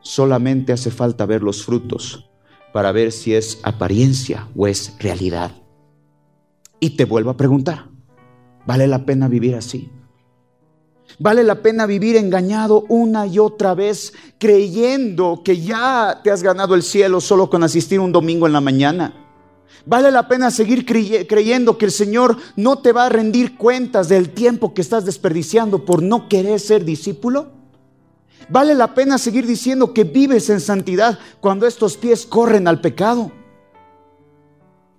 [0.01, 2.30] solamente hace falta ver los frutos
[2.73, 5.53] para ver si es apariencia o es realidad.
[6.79, 7.87] Y te vuelvo a preguntar,
[8.67, 9.91] ¿vale la pena vivir así?
[11.19, 16.75] ¿Vale la pena vivir engañado una y otra vez creyendo que ya te has ganado
[16.75, 19.15] el cielo solo con asistir un domingo en la mañana?
[19.87, 24.31] Vale la pena seguir creyendo que el Señor no te va a rendir cuentas del
[24.31, 27.60] tiempo que estás desperdiciando por no querer ser discípulo.
[28.51, 33.31] Vale la pena seguir diciendo que vives en santidad cuando estos pies corren al pecado.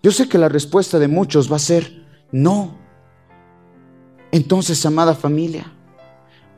[0.01, 2.77] Yo sé que la respuesta de muchos va a ser no.
[4.31, 5.71] Entonces, amada familia,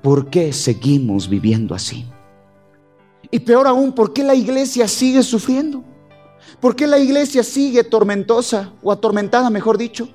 [0.03, 2.05] ¿por qué seguimos viviendo así?
[3.31, 5.83] Y peor aún, ¿por qué la iglesia sigue sufriendo?
[6.59, 10.07] ¿Por qué la iglesia sigue tormentosa o atormentada, mejor dicho?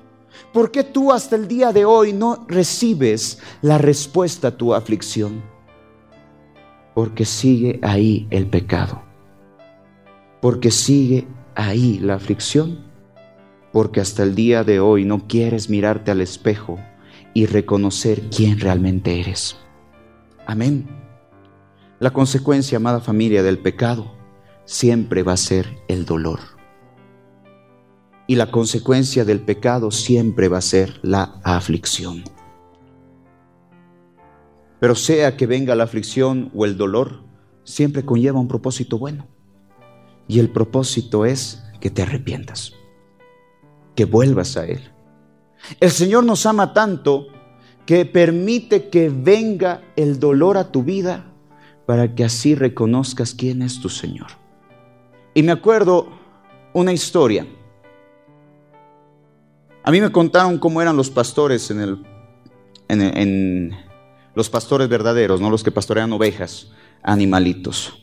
[0.53, 5.58] ¿Por qué tú hasta el día de hoy no recibes la respuesta a tu aflicción?
[6.99, 9.01] Porque sigue ahí el pecado.
[10.41, 12.79] Porque sigue ahí la aflicción.
[13.71, 16.77] Porque hasta el día de hoy no quieres mirarte al espejo
[17.33, 19.55] y reconocer quién realmente eres.
[20.45, 20.89] Amén.
[21.99, 24.17] La consecuencia, amada familia, del pecado
[24.65, 26.41] siempre va a ser el dolor.
[28.27, 32.25] Y la consecuencia del pecado siempre va a ser la aflicción.
[34.79, 37.21] Pero sea que venga la aflicción o el dolor,
[37.63, 39.27] siempre conlleva un propósito bueno.
[40.27, 42.73] Y el propósito es que te arrepientas,
[43.95, 44.81] que vuelvas a Él.
[45.79, 47.27] El Señor nos ama tanto
[47.85, 51.25] que permite que venga el dolor a tu vida
[51.85, 54.27] para que así reconozcas quién es tu Señor.
[55.33, 56.07] Y me acuerdo
[56.73, 57.47] una historia.
[59.83, 62.05] A mí me contaron cómo eran los pastores en el,
[62.89, 63.75] en,
[64.35, 66.71] los pastores verdaderos, no los que pastorean ovejas,
[67.03, 67.93] animalitos.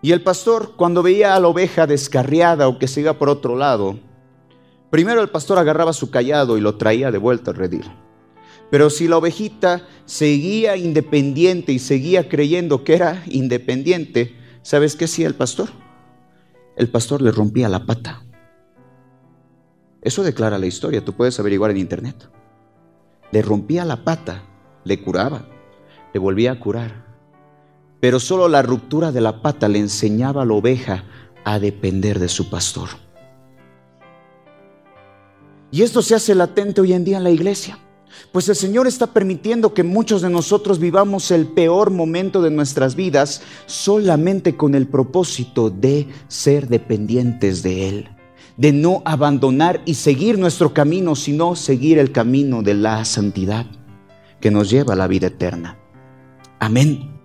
[0.00, 3.56] Y el pastor, cuando veía a la oveja descarriada o que se iba por otro
[3.56, 3.98] lado,
[4.90, 7.84] primero el pastor agarraba su callado y lo traía de vuelta al redil.
[8.70, 15.26] Pero si la ovejita seguía independiente y seguía creyendo que era independiente, ¿sabes qué hacía
[15.26, 15.70] el pastor?
[16.78, 18.22] el pastor le rompía la pata.
[20.00, 22.30] Eso declara la historia, tú puedes averiguar en internet.
[23.32, 24.44] Le rompía la pata,
[24.84, 25.46] le curaba,
[26.12, 27.06] le volvía a curar.
[28.00, 31.04] Pero solo la ruptura de la pata le enseñaba a la oveja
[31.44, 32.88] a depender de su pastor.
[35.70, 37.78] Y esto se hace latente hoy en día en la iglesia.
[38.32, 42.94] Pues el Señor está permitiendo que muchos de nosotros vivamos el peor momento de nuestras
[42.94, 48.08] vidas solamente con el propósito de ser dependientes de Él,
[48.56, 53.66] de no abandonar y seguir nuestro camino, sino seguir el camino de la santidad
[54.40, 55.78] que nos lleva a la vida eterna.
[56.58, 57.18] Amén.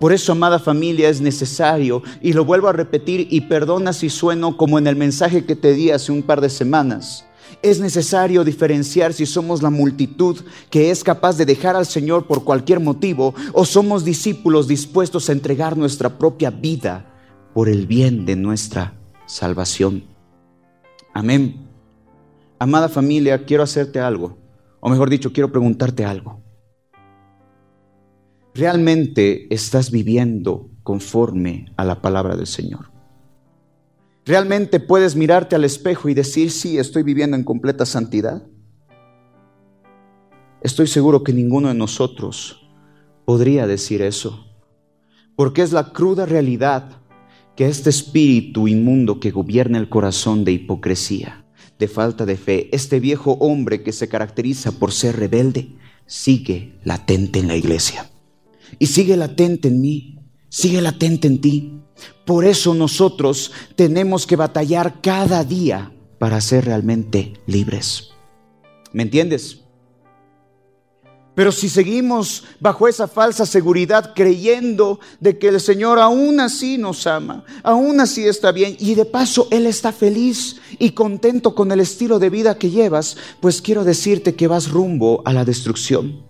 [0.00, 4.56] Por eso, amada familia, es necesario, y lo vuelvo a repetir, y perdona si sueno
[4.56, 7.26] como en el mensaje que te di hace un par de semanas
[7.64, 12.44] es necesario diferenciar si somos la multitud que es capaz de dejar al Señor por
[12.44, 17.06] cualquier motivo o somos discípulos dispuestos a entregar nuestra propia vida
[17.54, 18.94] por el bien de nuestra
[19.26, 20.04] salvación.
[21.14, 21.68] Amén.
[22.58, 24.36] Amada familia, quiero hacerte algo,
[24.86, 26.42] o mejor dicho, quiero preguntarte algo.
[28.52, 32.90] ¿Realmente estás viviendo conforme a la palabra del Señor?
[34.26, 38.46] ¿Realmente puedes mirarte al espejo y decir, sí, estoy viviendo en completa santidad?
[40.60, 42.68] Estoy seguro que ninguno de nosotros
[43.24, 44.44] podría decir eso,
[45.34, 47.00] porque es la cruda realidad
[47.56, 51.43] que este espíritu inmundo que gobierna el corazón de hipocresía,
[51.78, 55.68] de falta de fe, este viejo hombre que se caracteriza por ser rebelde,
[56.06, 58.10] sigue latente en la iglesia.
[58.78, 61.80] Y sigue latente en mí, sigue latente en ti.
[62.24, 68.10] Por eso nosotros tenemos que batallar cada día para ser realmente libres.
[68.92, 69.63] ¿Me entiendes?
[71.34, 77.06] Pero si seguimos bajo esa falsa seguridad creyendo de que el Señor aún así nos
[77.08, 81.80] ama, aún así está bien y de paso Él está feliz y contento con el
[81.80, 86.22] estilo de vida que llevas, pues quiero decirte que vas rumbo a la destrucción.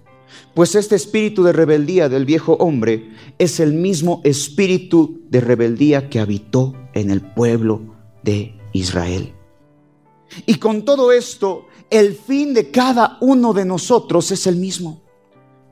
[0.54, 6.20] Pues este espíritu de rebeldía del viejo hombre es el mismo espíritu de rebeldía que
[6.20, 9.34] habitó en el pueblo de Israel.
[10.46, 15.02] Y con todo esto, el fin de cada uno de nosotros es el mismo,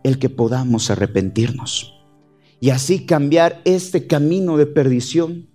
[0.04, 1.94] el que podamos arrepentirnos
[2.60, 5.48] y así cambiar este camino de perdición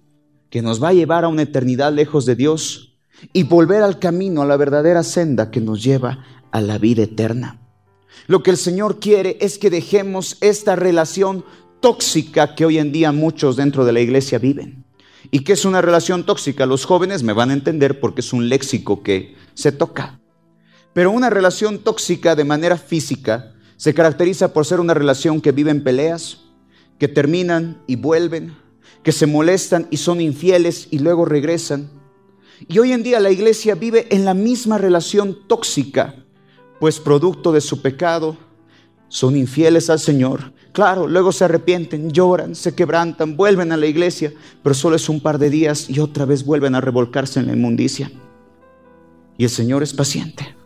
[0.50, 2.98] que nos va a llevar a una eternidad lejos de Dios
[3.34, 7.62] y volver al camino, a la verdadera senda que nos lleva a la vida eterna.
[8.28, 11.46] Lo que el Señor quiere es que dejemos esta relación
[11.80, 14.86] tóxica que hoy en día muchos dentro de la iglesia viven.
[15.32, 16.66] ¿Y qué es una relación tóxica?
[16.66, 20.20] Los jóvenes me van a entender porque es un léxico que se toca.
[20.98, 25.70] Pero una relación tóxica de manera física se caracteriza por ser una relación que vive
[25.70, 26.40] en peleas,
[26.98, 28.58] que terminan y vuelven,
[29.04, 31.92] que se molestan y son infieles y luego regresan,
[32.68, 36.16] Y hoy en día la iglesia vive en la misma relación tóxica,
[36.80, 38.36] pues producto de su pecado
[39.08, 40.52] son infieles al Señor.
[40.72, 44.34] Claro, luego se arrepienten, lloran, se quebrantan, vuelven a la iglesia,
[44.64, 47.54] pero solo es un par de días y otra vez vuelven a revolcarse en la
[47.54, 48.12] inmundicia.
[49.38, 50.57] Y el Señor es paciente.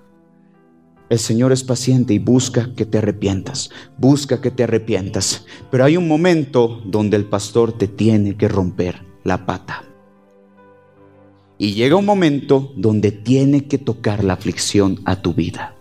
[1.12, 5.46] El Señor es paciente y busca que te arrepientas, busca que te arrepientas.
[5.70, 9.84] Pero hay un momento donde el pastor te tiene que romper la pata.
[11.58, 15.76] Y llega un momento donde tiene que tocar la aflicción a tu vida.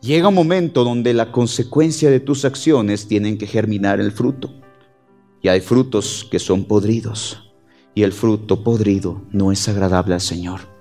[0.00, 4.52] Llega un momento donde la consecuencia de tus acciones tienen que germinar el fruto.
[5.40, 7.48] Y hay frutos que son podridos.
[7.94, 10.77] Y el fruto podrido no es agradable al Señor.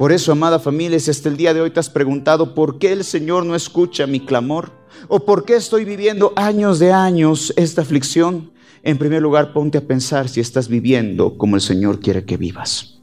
[0.00, 2.90] Por eso, amada familia, si hasta el día de hoy te has preguntado por qué
[2.90, 4.72] el Señor no escucha mi clamor
[5.08, 8.50] o por qué estoy viviendo años de años esta aflicción,
[8.82, 13.02] en primer lugar ponte a pensar si estás viviendo como el Señor quiere que vivas.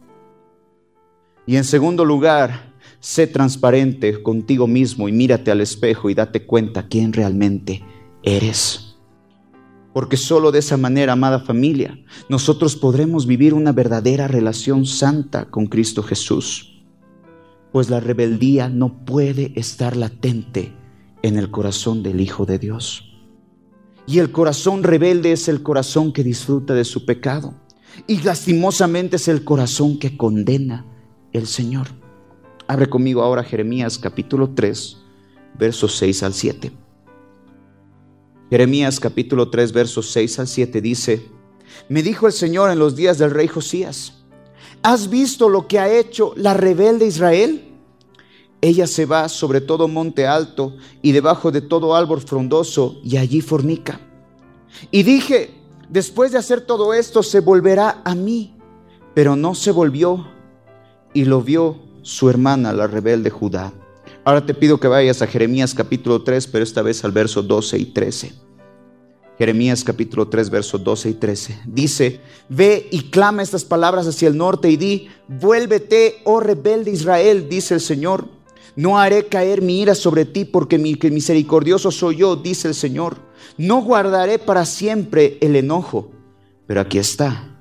[1.45, 6.87] Y en segundo lugar, sé transparente contigo mismo y mírate al espejo y date cuenta
[6.87, 7.85] quién realmente
[8.23, 8.95] eres.
[9.93, 15.67] Porque solo de esa manera, amada familia, nosotros podremos vivir una verdadera relación santa con
[15.67, 16.73] Cristo Jesús.
[17.71, 20.73] Pues la rebeldía no puede estar latente
[21.21, 23.17] en el corazón del Hijo de Dios.
[24.05, 27.53] Y el corazón rebelde es el corazón que disfruta de su pecado.
[28.07, 30.85] Y lastimosamente es el corazón que condena
[31.33, 31.87] el Señor.
[32.67, 34.97] Abre conmigo ahora Jeremías capítulo 3,
[35.57, 36.71] versos 6 al 7.
[38.49, 41.37] Jeremías capítulo 3, versos 6 al 7 dice,
[41.89, 44.16] me dijo el Señor en los días del rey Josías,
[44.83, 47.63] ¿has visto lo que ha hecho la rebelde Israel?
[48.61, 53.41] Ella se va sobre todo monte alto y debajo de todo árbol frondoso y allí
[53.41, 53.99] fornica.
[54.91, 55.53] Y dije,
[55.89, 58.55] después de hacer todo esto se volverá a mí,
[59.13, 60.27] pero no se volvió
[61.13, 63.73] y lo vio su hermana, la rebelde Judá.
[64.23, 67.77] Ahora te pido que vayas a Jeremías capítulo 3, pero esta vez al verso 12
[67.77, 68.46] y 13.
[69.37, 71.59] Jeremías capítulo 3, versos 12 y 13.
[71.65, 77.47] Dice, ve y clama estas palabras hacia el norte y di, vuélvete, oh rebelde Israel,
[77.47, 78.29] dice el Señor.
[78.75, 83.17] No haré caer mi ira sobre ti porque mi, misericordioso soy yo, dice el Señor.
[83.57, 86.11] No guardaré para siempre el enojo.
[86.65, 87.59] Pero aquí está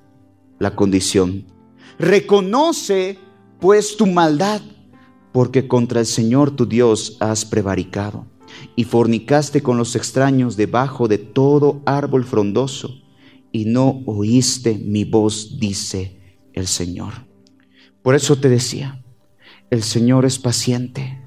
[0.58, 1.46] la condición.
[1.98, 3.18] Reconoce
[3.60, 4.60] pues tu maldad,
[5.32, 8.26] porque contra el Señor tu Dios has prevaricado,
[8.74, 13.02] y fornicaste con los extraños debajo de todo árbol frondoso,
[13.52, 17.26] y no oíste mi voz, dice el Señor.
[18.02, 19.02] Por eso te decía,
[19.70, 21.22] el Señor es paciente.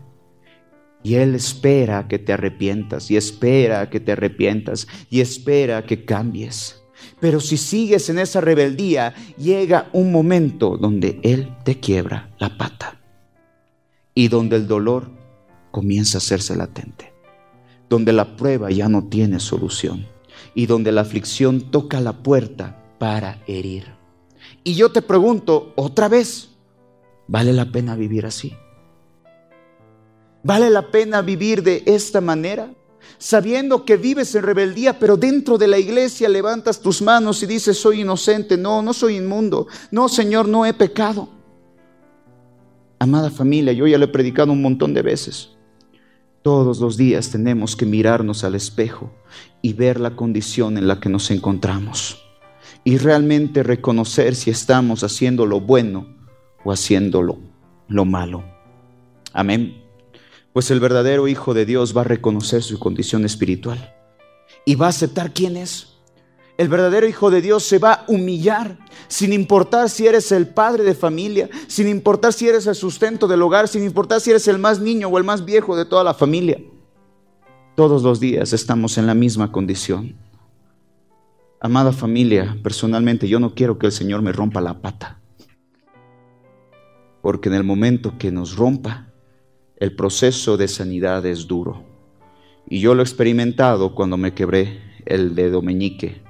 [1.01, 6.81] Y Él espera que te arrepientas, y espera que te arrepientas, y espera que cambies.
[7.19, 12.99] Pero si sigues en esa rebeldía, llega un momento donde Él te quiebra la pata
[14.13, 15.11] y donde el dolor
[15.71, 17.13] comienza a hacerse latente,
[17.89, 20.05] donde la prueba ya no tiene solución
[20.53, 23.85] y donde la aflicción toca la puerta para herir.
[24.63, 26.49] Y yo te pregunto otra vez,
[27.27, 28.53] ¿vale la pena vivir así?
[30.43, 32.71] ¿Vale la pena vivir de esta manera?
[33.17, 37.77] sabiendo que vives en rebeldía, pero dentro de la iglesia levantas tus manos y dices,
[37.77, 41.29] soy inocente, no, no soy inmundo, no, Señor, no he pecado.
[42.97, 45.49] Amada familia, yo ya le he predicado un montón de veces.
[46.41, 49.11] Todos los días tenemos que mirarnos al espejo
[49.61, 52.23] y ver la condición en la que nos encontramos
[52.83, 56.07] y realmente reconocer si estamos haciendo lo bueno
[56.63, 57.21] o haciendo
[57.87, 58.43] lo malo.
[59.33, 59.83] Amén.
[60.53, 63.95] Pues el verdadero Hijo de Dios va a reconocer su condición espiritual
[64.65, 65.98] y va a aceptar quién es.
[66.59, 70.83] El verdadero Hijo de Dios se va a humillar sin importar si eres el padre
[70.83, 74.59] de familia, sin importar si eres el sustento del hogar, sin importar si eres el
[74.59, 76.61] más niño o el más viejo de toda la familia.
[77.77, 80.17] Todos los días estamos en la misma condición.
[81.61, 85.21] Amada familia, personalmente yo no quiero que el Señor me rompa la pata.
[87.21, 89.07] Porque en el momento que nos rompa,
[89.77, 91.85] el proceso de sanidad es duro.
[92.67, 96.27] Y yo lo he experimentado cuando me quebré el dedo meñique.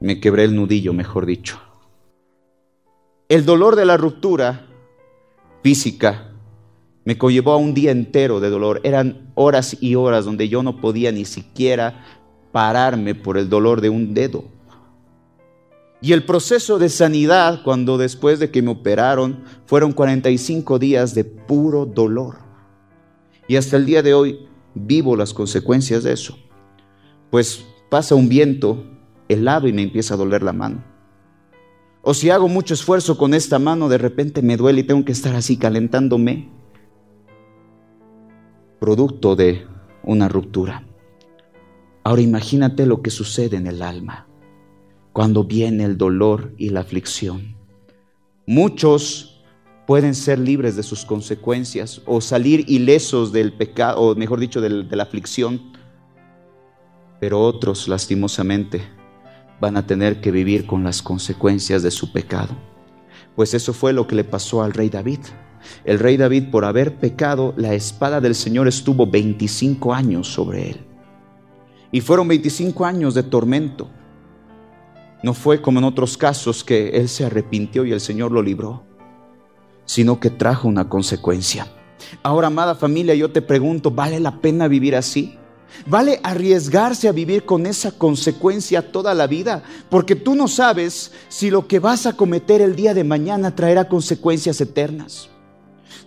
[0.00, 1.60] Me quebré el nudillo, mejor dicho.
[3.28, 4.66] El dolor de la ruptura
[5.62, 6.32] física
[7.04, 8.80] me conllevó a un día entero de dolor.
[8.82, 12.04] Eran horas y horas donde yo no podía ni siquiera
[12.50, 14.44] pararme por el dolor de un dedo.
[16.00, 21.24] Y el proceso de sanidad, cuando después de que me operaron, fueron 45 días de
[21.24, 22.38] puro dolor.
[23.48, 26.38] Y hasta el día de hoy vivo las consecuencias de eso.
[27.30, 28.82] Pues pasa un viento
[29.30, 30.84] helado y me empieza a doler la mano.
[32.02, 35.12] O si hago mucho esfuerzo con esta mano, de repente me duele y tengo que
[35.12, 36.48] estar así calentándome.
[38.80, 39.66] Producto de
[40.02, 40.86] una ruptura.
[42.02, 44.26] Ahora imagínate lo que sucede en el alma
[45.12, 47.56] cuando viene el dolor y la aflicción.
[48.46, 49.42] Muchos
[49.86, 54.70] pueden ser libres de sus consecuencias o salir ilesos del pecado, o mejor dicho, de
[54.70, 55.72] la aflicción,
[57.20, 58.82] pero otros, lastimosamente,
[59.60, 62.56] van a tener que vivir con las consecuencias de su pecado.
[63.36, 65.20] Pues eso fue lo que le pasó al rey David.
[65.84, 70.80] El rey David, por haber pecado, la espada del Señor estuvo 25 años sobre él.
[71.92, 73.90] Y fueron 25 años de tormento.
[75.22, 78.84] No fue como en otros casos que él se arrepintió y el Señor lo libró,
[79.84, 81.66] sino que trajo una consecuencia.
[82.22, 85.36] Ahora, amada familia, yo te pregunto, ¿vale la pena vivir así?
[85.86, 89.62] ¿Vale arriesgarse a vivir con esa consecuencia toda la vida?
[89.88, 93.88] Porque tú no sabes si lo que vas a cometer el día de mañana traerá
[93.88, 95.28] consecuencias eternas.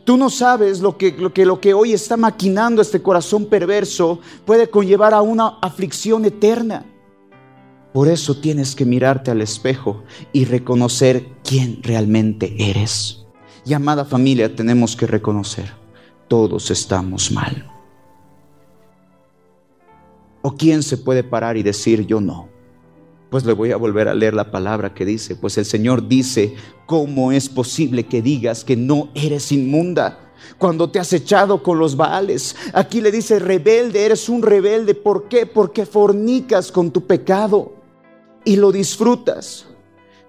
[0.04, 4.20] Tú no sabes lo que, lo que, lo que hoy está maquinando este corazón perverso
[4.46, 6.86] puede conllevar a una aflicción eterna.
[7.94, 10.04] Por eso tienes que mirarte al espejo
[10.34, 13.24] y reconocer quién realmente eres.
[13.66, 15.72] Y amada familia, tenemos que reconocer,
[16.28, 17.73] todos estamos mal.
[20.44, 22.50] ¿O quién se puede parar y decir yo no?
[23.30, 26.54] Pues le voy a volver a leer la palabra que dice, pues el Señor dice,
[26.86, 30.34] ¿cómo es posible que digas que no eres inmunda?
[30.58, 32.58] Cuando te has echado con los baales.
[32.74, 34.94] Aquí le dice, rebelde, eres un rebelde.
[34.94, 35.46] ¿Por qué?
[35.46, 37.74] Porque fornicas con tu pecado
[38.44, 39.66] y lo disfrutas.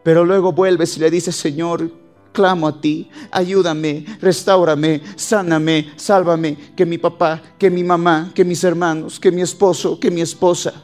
[0.04, 1.90] Pero luego vuelves y le dices, Señor,
[2.34, 8.62] clamo a ti, ayúdame, restaurame, sáname, sálvame, que mi papá, que mi mamá, que mis
[8.64, 10.74] hermanos, que mi esposo, que mi esposa.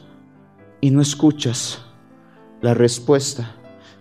[0.79, 1.79] Y no escuchas
[2.61, 3.55] la respuesta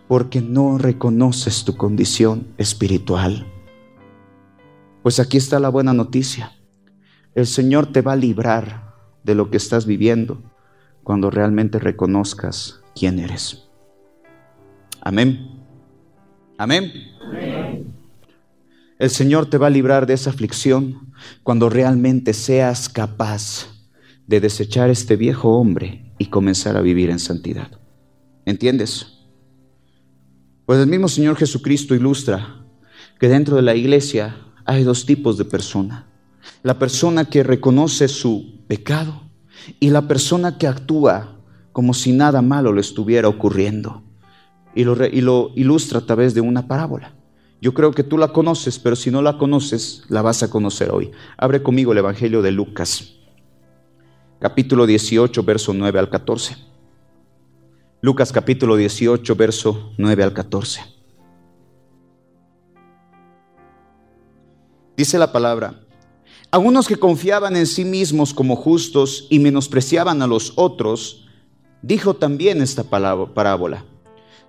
[0.08, 3.46] porque no reconoces tu condición espiritual.
[5.02, 6.52] Pues aquí está la buena noticia.
[7.34, 8.94] El Señor te va a librar
[9.24, 10.42] de lo que estás viviendo
[11.02, 13.68] cuando realmente reconozcas quién eres.
[15.00, 15.64] Amén.
[16.58, 16.92] Amén.
[18.98, 21.12] El Señor te va a librar de esa aflicción
[21.42, 23.68] cuando realmente seas capaz
[24.26, 27.70] de desechar este viejo hombre y comenzar a vivir en santidad.
[28.44, 29.18] ¿Entiendes?
[30.66, 32.64] Pues el mismo Señor Jesucristo ilustra
[33.18, 36.06] que dentro de la iglesia hay dos tipos de persona.
[36.62, 39.22] La persona que reconoce su pecado
[39.78, 41.36] y la persona que actúa
[41.72, 44.02] como si nada malo le estuviera ocurriendo.
[44.74, 47.14] Y lo, ilustra a través de una parábola.
[47.60, 50.90] Yo creo que tú la conoces, pero si no la conoces, la vas a conocer
[50.90, 51.10] hoy.
[51.36, 53.16] Abre conmigo el Evangelio de Lucas,
[54.38, 56.56] capítulo 18, verso 9 al 14.
[58.00, 60.80] Lucas capítulo 18, verso 9 al 14.
[64.96, 65.82] Dice la palabra,
[66.50, 71.28] algunos que confiaban en sí mismos como justos y menospreciaban a los otros,
[71.82, 73.84] dijo también esta parábola.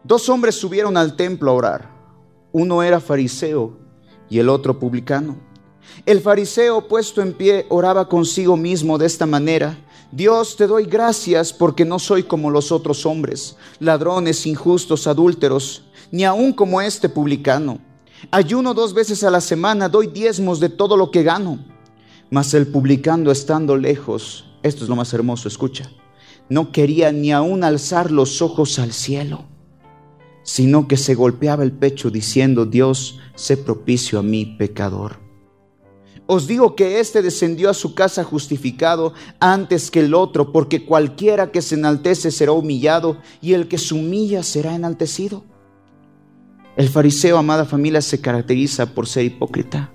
[0.06, 1.91] Dos hombres subieron al templo a orar.
[2.52, 3.78] Uno era fariseo
[4.30, 5.38] y el otro publicano.
[6.06, 9.78] El fariseo puesto en pie oraba consigo mismo de esta manera.
[10.12, 16.26] Dios te doy gracias porque no soy como los otros hombres, ladrones, injustos, adúlteros, ni
[16.26, 17.80] aun como este publicano.
[18.30, 21.60] Ayuno dos veces a la semana, doy diezmos de todo lo que gano.
[22.30, 25.90] Mas el publicano estando lejos, esto es lo más hermoso, escucha,
[26.50, 29.46] no quería ni aún alzar los ojos al cielo,
[30.44, 35.20] sino que se golpeaba el pecho diciendo, Dios, sé propicio a mí, pecador.
[36.34, 41.52] Os digo que éste descendió a su casa justificado antes que el otro, porque cualquiera
[41.52, 45.44] que se enaltece será humillado y el que se humilla será enaltecido.
[46.78, 49.92] El fariseo, amada familia, se caracteriza por ser hipócrita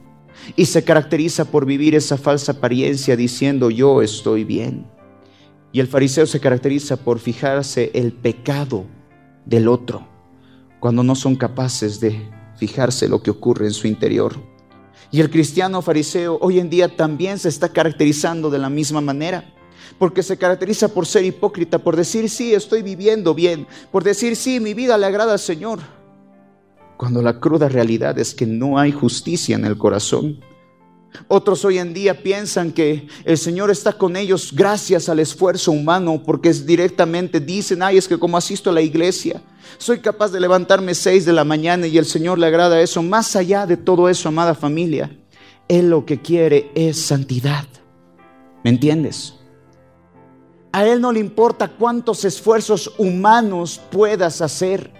[0.55, 4.87] y se caracteriza por vivir esa falsa apariencia diciendo yo estoy bien.
[5.73, 8.85] Y el fariseo se caracteriza por fijarse el pecado
[9.47, 10.07] del otro,
[10.81, 14.35] cuando no son capaces de fijarse lo que ocurre en su interior.
[15.11, 19.45] Y el cristiano fariseo hoy en día también se está caracterizando de la misma manera,
[19.99, 24.61] porque se caracteriza por ser hipócrita, por decir sí, estoy viviendo bien, por decir sí,
[24.61, 25.81] mi vida le agrada al Señor,
[26.97, 30.41] cuando la cruda realidad es que no hay justicia en el corazón.
[31.29, 36.23] Otros hoy en día piensan que el Señor está con ellos gracias al esfuerzo humano,
[36.25, 39.43] porque directamente dicen, ay, es que como asisto a la iglesia,
[39.79, 43.03] soy capaz de levantarme seis de la mañana y el Señor le agrada eso.
[43.03, 45.17] Más allá de todo eso, amada familia,
[45.69, 47.67] Él lo que quiere es santidad.
[48.63, 49.35] ¿Me entiendes?
[50.73, 54.93] A Él no le importa cuántos esfuerzos humanos puedas hacer.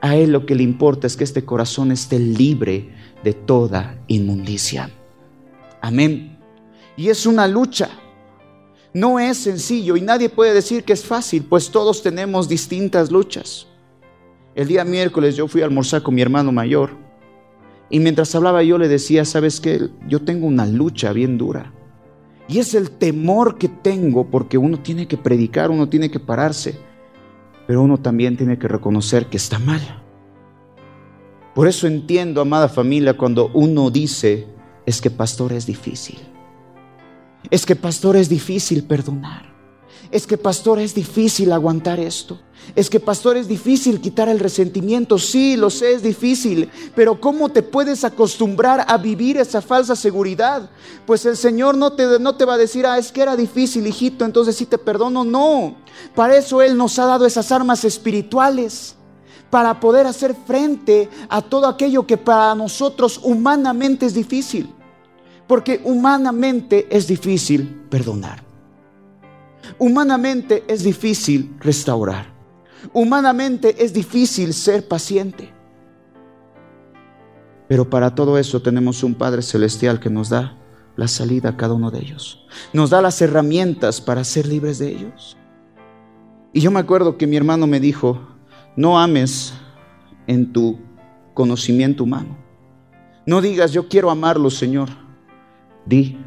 [0.00, 4.90] A Él lo que le importa es que este corazón esté libre de toda inmundicia.
[5.84, 6.38] Amén.
[6.96, 7.90] Y es una lucha.
[8.94, 13.66] No es sencillo y nadie puede decir que es fácil, pues todos tenemos distintas luchas.
[14.54, 16.92] El día miércoles yo fui a almorzar con mi hermano mayor
[17.90, 19.90] y mientras hablaba yo le decía, ¿sabes qué?
[20.08, 21.70] Yo tengo una lucha bien dura.
[22.48, 26.78] Y es el temor que tengo porque uno tiene que predicar, uno tiene que pararse,
[27.66, 29.82] pero uno también tiene que reconocer que está mal.
[31.54, 34.54] Por eso entiendo, amada familia, cuando uno dice,
[34.86, 36.18] es que pastor es difícil.
[37.50, 39.52] Es que pastor es difícil perdonar.
[40.10, 42.38] Es que pastor es difícil aguantar esto.
[42.74, 45.18] Es que pastor es difícil quitar el resentimiento.
[45.18, 46.70] Sí, lo sé, es difícil.
[46.94, 50.70] Pero ¿cómo te puedes acostumbrar a vivir esa falsa seguridad?
[51.06, 53.86] Pues el Señor no te, no te va a decir, ah, es que era difícil,
[53.86, 55.24] hijito, entonces sí te perdono.
[55.24, 55.76] No.
[56.14, 58.96] Para eso Él nos ha dado esas armas espirituales.
[59.54, 64.74] Para poder hacer frente a todo aquello que para nosotros humanamente es difícil.
[65.46, 68.42] Porque humanamente es difícil perdonar.
[69.78, 72.26] Humanamente es difícil restaurar.
[72.92, 75.54] Humanamente es difícil ser paciente.
[77.68, 80.58] Pero para todo eso tenemos un Padre Celestial que nos da
[80.96, 82.44] la salida a cada uno de ellos.
[82.72, 85.36] Nos da las herramientas para ser libres de ellos.
[86.52, 88.33] Y yo me acuerdo que mi hermano me dijo,
[88.76, 89.54] no ames
[90.26, 90.78] en tu
[91.34, 92.36] conocimiento humano.
[93.26, 94.88] No digas, yo quiero amarlo, Señor.
[95.86, 96.18] Di,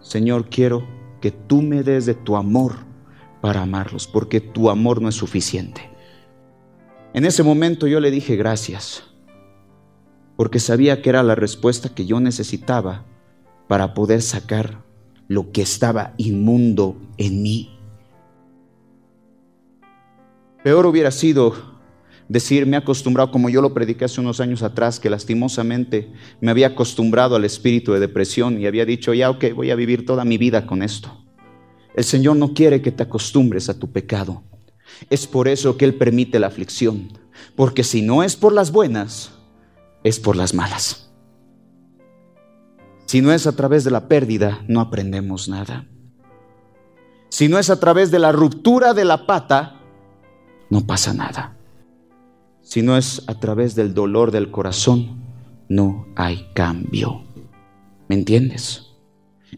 [0.00, 0.86] Señor, quiero
[1.20, 2.72] que tú me des de tu amor
[3.40, 5.90] para amarlos, porque tu amor no es suficiente.
[7.12, 9.02] En ese momento yo le dije gracias,
[10.36, 13.04] porque sabía que era la respuesta que yo necesitaba
[13.68, 14.84] para poder sacar
[15.28, 17.79] lo que estaba inmundo en mí.
[20.62, 21.54] Peor hubiera sido
[22.28, 26.50] decir, me he acostumbrado, como yo lo prediqué hace unos años atrás, que lastimosamente me
[26.50, 30.24] había acostumbrado al espíritu de depresión y había dicho, ya, ok, voy a vivir toda
[30.24, 31.24] mi vida con esto.
[31.94, 34.44] El Señor no quiere que te acostumbres a tu pecado.
[35.08, 37.18] Es por eso que Él permite la aflicción,
[37.56, 39.32] porque si no es por las buenas,
[40.04, 41.10] es por las malas.
[43.06, 45.88] Si no es a través de la pérdida, no aprendemos nada.
[47.28, 49.79] Si no es a través de la ruptura de la pata,
[50.70, 51.56] no pasa nada.
[52.62, 55.20] Si no es a través del dolor del corazón,
[55.68, 57.24] no hay cambio.
[58.08, 58.86] ¿Me entiendes?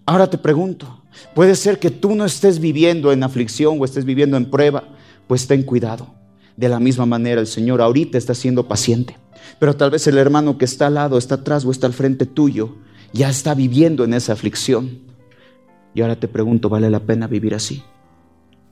[0.06, 1.04] Ahora te pregunto,
[1.34, 4.84] puede ser que tú no estés viviendo en aflicción o estés viviendo en prueba,
[5.26, 6.14] pues ten cuidado.
[6.56, 9.16] De la misma manera el Señor ahorita está siendo paciente,
[9.58, 12.26] pero tal vez el hermano que está al lado, está atrás o está al frente
[12.26, 12.76] tuyo,
[13.12, 15.00] ya está viviendo en esa aflicción.
[15.94, 17.82] Y ahora te pregunto, ¿vale la pena vivir así?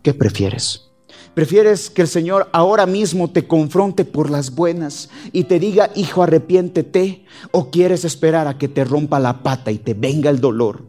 [0.02, 0.89] ¿Qué prefieres?
[1.34, 6.22] ¿Prefieres que el Señor ahora mismo te confronte por las buenas y te diga, hijo,
[6.22, 7.24] arrepiéntete?
[7.52, 10.84] ¿O quieres esperar a que te rompa la pata y te venga el dolor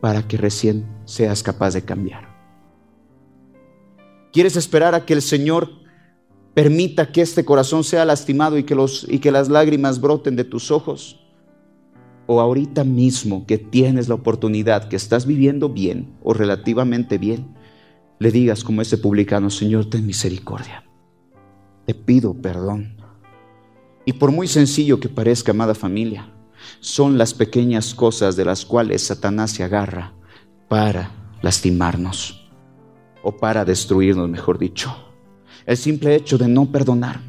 [0.00, 2.34] para que recién seas capaz de cambiar?
[4.32, 5.70] ¿Quieres esperar a que el Señor
[6.54, 10.42] permita que este corazón sea lastimado y que, los, y que las lágrimas broten de
[10.42, 11.20] tus ojos?
[12.26, 17.54] ¿O ahorita mismo que tienes la oportunidad, que estás viviendo bien o relativamente bien?
[18.24, 20.82] Le digas como ese publicano, Señor, ten misericordia.
[21.84, 22.96] Te pido perdón.
[24.06, 26.32] Y por muy sencillo que parezca, amada familia,
[26.80, 30.14] son las pequeñas cosas de las cuales Satanás se agarra
[30.68, 31.10] para
[31.42, 32.48] lastimarnos
[33.22, 34.96] o para destruirnos, mejor dicho.
[35.66, 37.20] El simple hecho de no perdonar.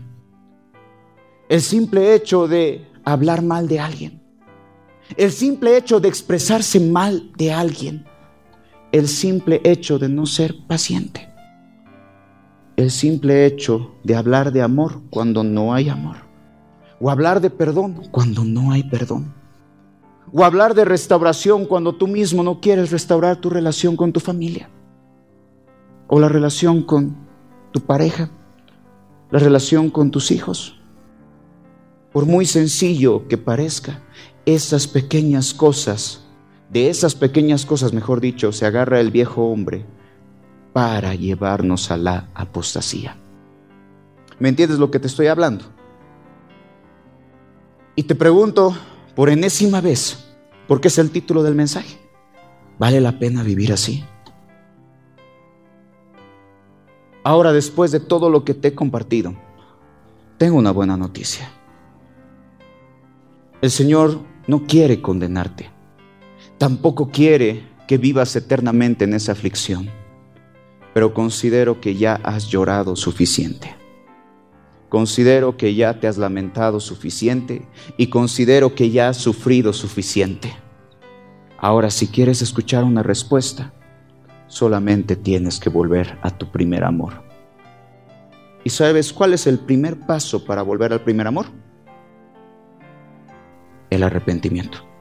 [1.50, 4.24] El simple hecho de hablar mal de alguien.
[5.18, 8.06] El simple hecho de expresarse mal de alguien
[8.96, 11.28] el simple hecho de no ser paciente.
[12.78, 16.16] El simple hecho de hablar de amor cuando no hay amor.
[17.02, 19.34] O hablar de perdón cuando no hay perdón.
[20.32, 24.70] O hablar de restauración cuando tú mismo no quieres restaurar tu relación con tu familia.
[26.08, 27.18] O la relación con
[27.74, 28.32] tu pareja.
[29.30, 30.80] La relación con tus hijos.
[32.14, 34.04] Por muy sencillo que parezca,
[34.46, 36.24] esas pequeñas cosas
[36.76, 39.86] de esas pequeñas cosas, mejor dicho, se agarra el viejo hombre
[40.73, 43.15] para llevarnos a la apostasía.
[44.39, 45.63] ¿Me entiendes lo que te estoy hablando?
[47.95, 48.76] Y te pregunto
[49.15, 50.36] por enésima vez,
[50.67, 51.97] porque es el título del mensaje.
[52.78, 54.03] ¿Vale la pena vivir así?
[57.23, 59.34] Ahora, después de todo lo que te he compartido,
[60.38, 61.49] tengo una buena noticia.
[63.61, 65.73] El Señor no quiere condenarte
[66.58, 69.89] tampoco quiere que vivas eternamente en esa aflicción,
[70.93, 73.76] pero considero que ya has llorado suficiente.
[74.89, 80.56] considero que ya te has lamentado suficiente y considero que ya has sufrido suficiente.
[81.58, 83.74] Ahora, si quieres escuchar una respuesta,
[84.47, 87.24] solamente tienes que volver a tu primer amor.
[88.64, 91.47] ¿Y sabes cuál es el primer paso para volver al primer amor?
[93.89, 94.95] El arrepentimiento.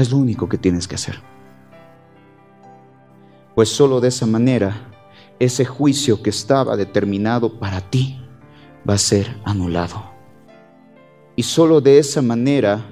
[0.00, 1.20] Es lo único que tienes que hacer.
[3.54, 4.88] Pues solo de esa manera
[5.38, 8.18] ese juicio que estaba determinado para ti
[8.88, 10.02] va a ser anulado.
[11.36, 12.82] Y solo de esa manera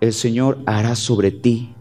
[0.00, 1.74] el Señor hará sobre ti,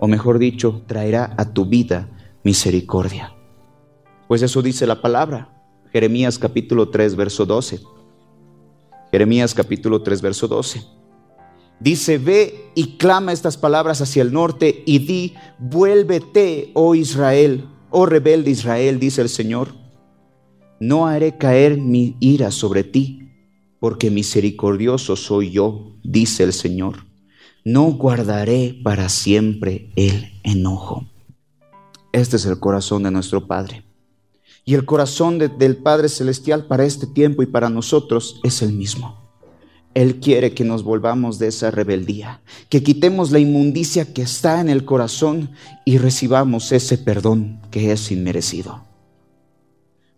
[0.00, 2.08] o mejor dicho, traerá a tu vida
[2.42, 3.32] misericordia.
[4.26, 5.62] Pues eso dice la palabra.
[5.92, 7.78] Jeremías capítulo 3, verso 12.
[9.12, 11.01] Jeremías capítulo 3, verso 12.
[11.82, 18.06] Dice, ve y clama estas palabras hacia el norte y di, vuélvete, oh Israel, oh
[18.06, 19.74] rebelde Israel, dice el Señor.
[20.78, 23.30] No haré caer mi ira sobre ti,
[23.80, 26.98] porque misericordioso soy yo, dice el Señor.
[27.64, 31.06] No guardaré para siempre el enojo.
[32.12, 33.84] Este es el corazón de nuestro Padre.
[34.64, 39.21] Y el corazón del Padre Celestial para este tiempo y para nosotros es el mismo.
[39.94, 42.40] Él quiere que nos volvamos de esa rebeldía,
[42.70, 45.50] que quitemos la inmundicia que está en el corazón
[45.84, 48.84] y recibamos ese perdón que es inmerecido.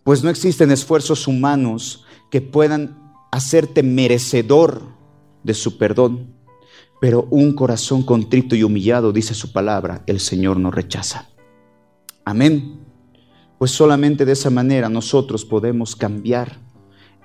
[0.03, 2.97] Pues no existen esfuerzos humanos que puedan
[3.31, 4.81] hacerte merecedor
[5.43, 6.33] de su perdón,
[7.01, 11.27] pero un corazón contrito y humillado, dice su palabra, el Señor no rechaza.
[12.23, 12.79] Amén.
[13.57, 16.59] Pues solamente de esa manera nosotros podemos cambiar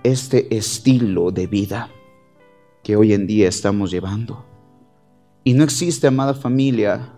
[0.03, 1.91] este estilo de vida
[2.83, 4.45] que hoy en día estamos llevando.
[5.45, 7.13] Y no existe, amada familia,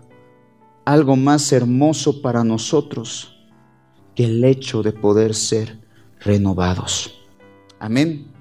[0.85, 3.37] algo más hermoso para nosotros
[4.15, 5.81] que el hecho de poder ser
[6.21, 7.21] renovados.
[7.79, 8.33] Amén.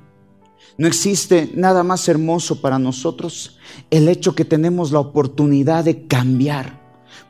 [0.77, 3.59] No existe nada más hermoso para nosotros
[3.89, 6.81] el hecho que tenemos la oportunidad de cambiar,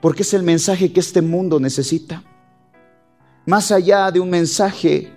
[0.01, 2.23] porque es el mensaje que este mundo necesita.
[3.45, 5.11] Más allá de un mensaje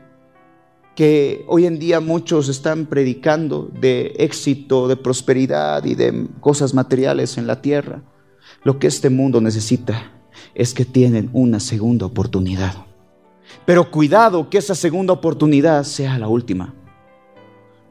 [0.95, 7.37] que hoy en día muchos están predicando de éxito, de prosperidad y de cosas materiales
[7.37, 8.03] en la tierra,
[8.63, 10.13] lo que este mundo necesita
[10.55, 12.75] es que tienen una segunda oportunidad.
[13.67, 16.75] Pero cuidado que esa segunda oportunidad sea la última.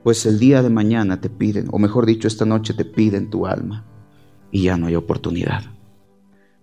[0.03, 3.45] Pues el día de mañana te piden, o mejor dicho, esta noche te piden tu
[3.45, 3.85] alma
[4.51, 5.63] y ya no hay oportunidad.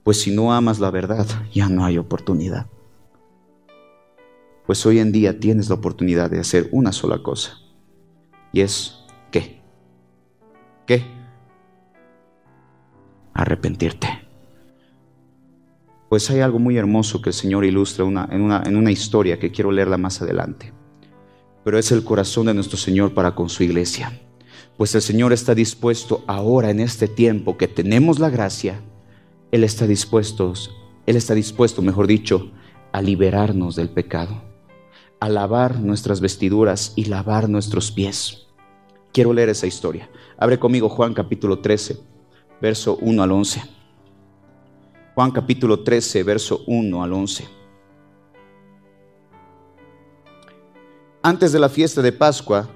[0.02, 2.66] Pues si no amas la verdad, ya no hay oportunidad.
[4.70, 7.58] Pues hoy en día tienes la oportunidad de hacer una sola cosa.
[8.52, 9.00] Y es,
[9.32, 9.60] ¿qué?
[10.86, 11.02] ¿Qué?
[13.34, 14.06] Arrepentirte.
[16.08, 19.40] Pues hay algo muy hermoso que el Señor ilustra una, en, una, en una historia
[19.40, 20.72] que quiero leerla más adelante.
[21.64, 24.20] Pero es el corazón de nuestro Señor para con su iglesia.
[24.76, 28.80] Pues el Señor está dispuesto ahora en este tiempo que tenemos la gracia,
[29.50, 30.52] Él está dispuesto,
[31.06, 32.52] Él está dispuesto, mejor dicho,
[32.92, 34.48] a liberarnos del pecado
[35.20, 38.46] a lavar nuestras vestiduras y lavar nuestros pies.
[39.12, 40.10] Quiero leer esa historia.
[40.38, 42.00] Abre conmigo Juan capítulo 13,
[42.60, 43.62] verso 1 al 11.
[45.14, 47.48] Juan capítulo 13, verso 1 al 11.
[51.22, 52.70] Antes de la fiesta de Pascua,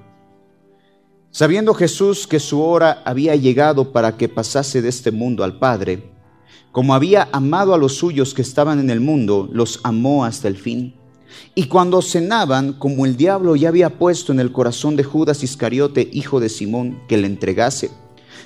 [1.31, 6.13] sabiendo Jesús que su hora había llegado para que pasase de este mundo al Padre,
[6.73, 10.57] como había amado a los suyos que estaban en el mundo, los amó hasta el
[10.57, 10.95] fin.
[11.55, 16.09] Y cuando cenaban, como el diablo ya había puesto en el corazón de Judas Iscariote,
[16.13, 17.91] hijo de Simón, que le entregase,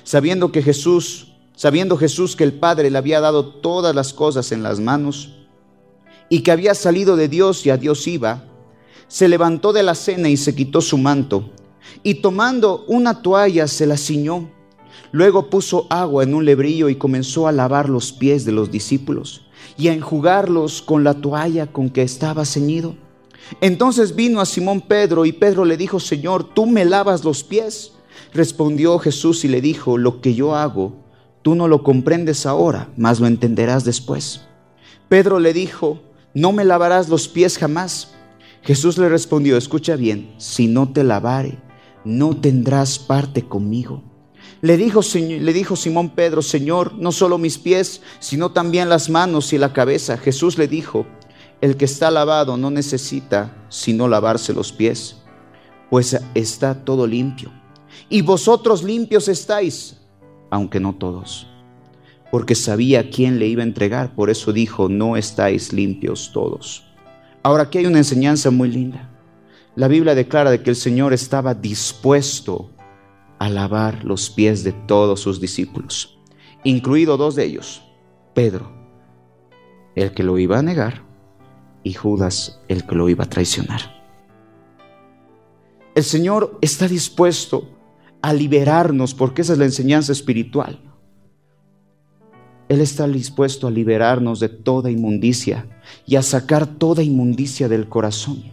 [0.03, 4.61] sabiendo que Jesús, sabiendo Jesús que el Padre le había dado todas las cosas en
[4.61, 5.33] las manos
[6.29, 8.45] y que había salido de Dios y a Dios iba,
[9.07, 11.49] se levantó de la cena y se quitó su manto,
[12.03, 14.51] y tomando una toalla se la ciñó.
[15.11, 19.48] Luego puso agua en un lebrillo y comenzó a lavar los pies de los discípulos
[19.77, 22.95] y a enjugarlos con la toalla con que estaba ceñido.
[23.61, 27.93] Entonces vino a Simón Pedro y Pedro le dijo, Señor, ¿tú me lavas los pies?
[28.33, 30.93] Respondió Jesús y le dijo, lo que yo hago,
[31.41, 34.41] tú no lo comprendes ahora, mas lo entenderás después.
[35.07, 36.01] Pedro le dijo,
[36.33, 38.13] no me lavarás los pies jamás.
[38.61, 41.57] Jesús le respondió, escucha bien, si no te lavare,
[42.03, 44.03] no tendrás parte conmigo.
[44.61, 49.53] Le dijo, le dijo Simón Pedro, Señor, no solo mis pies, sino también las manos
[49.53, 50.17] y la cabeza.
[50.17, 51.05] Jesús le dijo,
[51.61, 55.17] el que está lavado no necesita sino lavarse los pies,
[55.89, 57.51] pues está todo limpio.
[58.09, 59.97] Y vosotros limpios estáis,
[60.49, 61.47] aunque no todos.
[62.29, 66.83] Porque sabía quién le iba a entregar, por eso dijo, no estáis limpios todos.
[67.43, 69.09] Ahora aquí hay una enseñanza muy linda.
[69.75, 72.69] la Biblia declara de que el Señor estaba dispuesto
[73.39, 76.19] a lavar los pies de todos sus discípulos,
[76.63, 77.81] incluido dos de ellos,
[78.33, 78.71] Pedro,
[79.95, 81.03] el que lo iba a negar,
[81.83, 83.81] y Judas, el que lo iba a traicionar.
[85.95, 87.69] El Señor está dispuesto
[88.21, 90.79] a liberarnos, porque esa es la enseñanza espiritual.
[92.67, 95.67] Él está dispuesto a liberarnos de toda inmundicia
[96.05, 98.43] y a sacar toda inmundicia del corazón.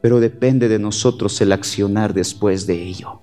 [0.00, 3.20] Pero depende de nosotros el accionar después de ello.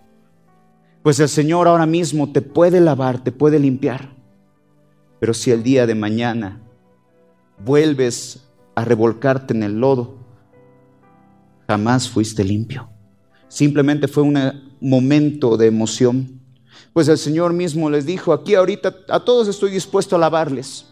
[1.06, 4.16] Pues el Señor ahora mismo te puede lavar, te puede limpiar.
[5.20, 6.64] Pero si el día de mañana
[7.64, 10.16] vuelves a revolcarte en el lodo,
[11.68, 12.89] jamás fuiste limpio.
[13.49, 16.41] Simplemente fue un momento de emoción.
[16.91, 20.88] Pues el Señor mismo les dijo, aquí ahorita a todos estoy dispuesto a lavarles,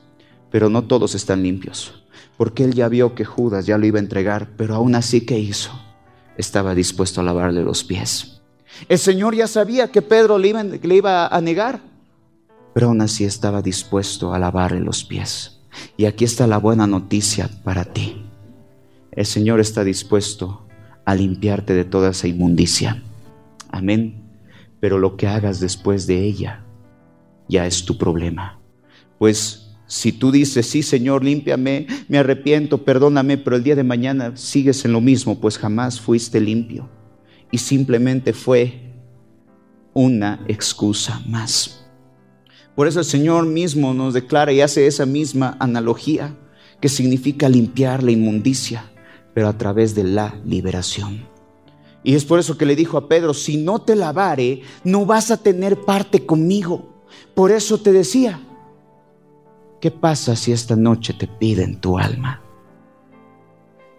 [0.51, 2.03] pero no todos están limpios.
[2.37, 5.39] Porque Él ya vio que Judas ya lo iba a entregar, pero aún así, ¿qué
[5.39, 5.71] hizo?
[6.37, 8.42] Estaba dispuesto a lavarle los pies.
[8.89, 11.81] El Señor ya sabía que Pedro le iba, a negar,
[12.73, 15.59] pero aún así estaba dispuesto a lavarle los pies.
[15.97, 18.25] Y aquí está la buena noticia para ti.
[19.11, 20.65] El Señor está dispuesto
[21.05, 23.03] a limpiarte de toda esa inmundicia.
[23.69, 24.23] Amén.
[24.79, 26.63] Pero lo que hagas después de ella
[27.47, 28.59] ya es tu problema.
[29.17, 34.35] Pues si tú dices, sí Señor, límpiame, me arrepiento, perdóname, pero el día de mañana
[34.35, 36.89] sigues en lo mismo, pues jamás fuiste limpio.
[37.53, 38.91] Y simplemente fue
[39.93, 41.85] una excusa más.
[42.75, 46.35] Por eso el Señor mismo nos declara y hace esa misma analogía
[46.81, 48.89] que significa limpiar la inmundicia
[49.33, 51.27] pero a través de la liberación.
[52.03, 55.31] Y es por eso que le dijo a Pedro, si no te lavare, no vas
[55.31, 57.03] a tener parte conmigo.
[57.33, 58.41] Por eso te decía,
[59.79, 62.42] ¿qué pasa si esta noche te piden tu alma?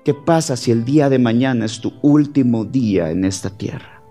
[0.05, 4.03] ¿Qué pasa si el día de mañana es tu último día en esta tierra?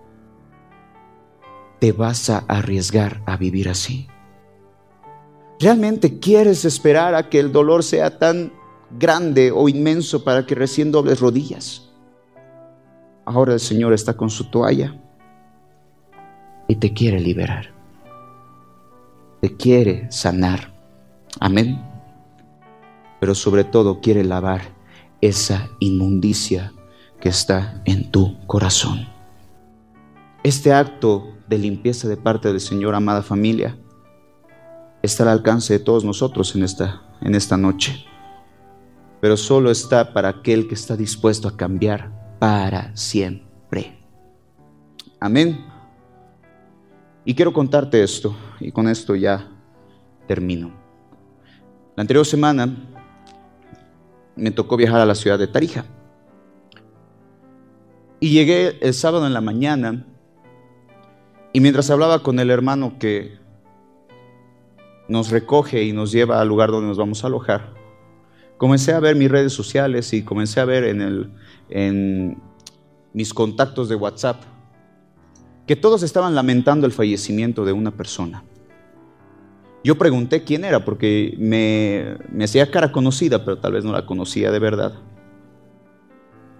[1.79, 4.07] ¿Te vas a arriesgar a vivir así?
[5.59, 8.51] ¿Realmente quieres esperar a que el dolor sea tan
[8.97, 11.89] grande o inmenso para que recién dobles rodillas.
[13.25, 14.99] Ahora el Señor está con su toalla
[16.67, 17.73] y te quiere liberar.
[19.41, 20.73] Te quiere sanar.
[21.39, 21.81] Amén.
[23.19, 24.61] Pero sobre todo quiere lavar
[25.25, 26.73] esa inmundicia
[27.19, 29.07] que está en tu corazón.
[30.43, 33.77] Este acto de limpieza de parte del Señor, amada familia,
[35.01, 38.05] está al alcance de todos nosotros en esta, en esta noche
[39.23, 43.97] pero solo está para aquel que está dispuesto a cambiar para siempre.
[45.17, 45.65] Amén.
[47.23, 49.49] Y quiero contarte esto, y con esto ya
[50.27, 50.73] termino.
[51.95, 52.75] La anterior semana
[54.35, 55.85] me tocó viajar a la ciudad de Tarija.
[58.19, 60.05] Y llegué el sábado en la mañana,
[61.51, 63.37] y mientras hablaba con el hermano que
[65.07, 67.73] nos recoge y nos lleva al lugar donde nos vamos a alojar,
[68.57, 71.31] comencé a ver mis redes sociales y comencé a ver en, el,
[71.69, 72.41] en
[73.11, 74.41] mis contactos de WhatsApp
[75.67, 78.43] que todos estaban lamentando el fallecimiento de una persona.
[79.83, 84.05] Yo pregunté quién era porque me, me hacía cara conocida, pero tal vez no la
[84.05, 84.93] conocía de verdad.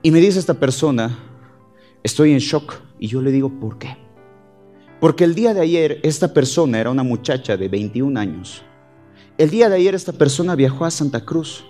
[0.01, 1.17] Y me dice esta persona,
[2.03, 2.75] estoy en shock.
[2.99, 3.97] Y yo le digo, ¿por qué?
[4.99, 8.63] Porque el día de ayer esta persona era una muchacha de 21 años.
[9.37, 11.65] El día de ayer esta persona viajó a Santa Cruz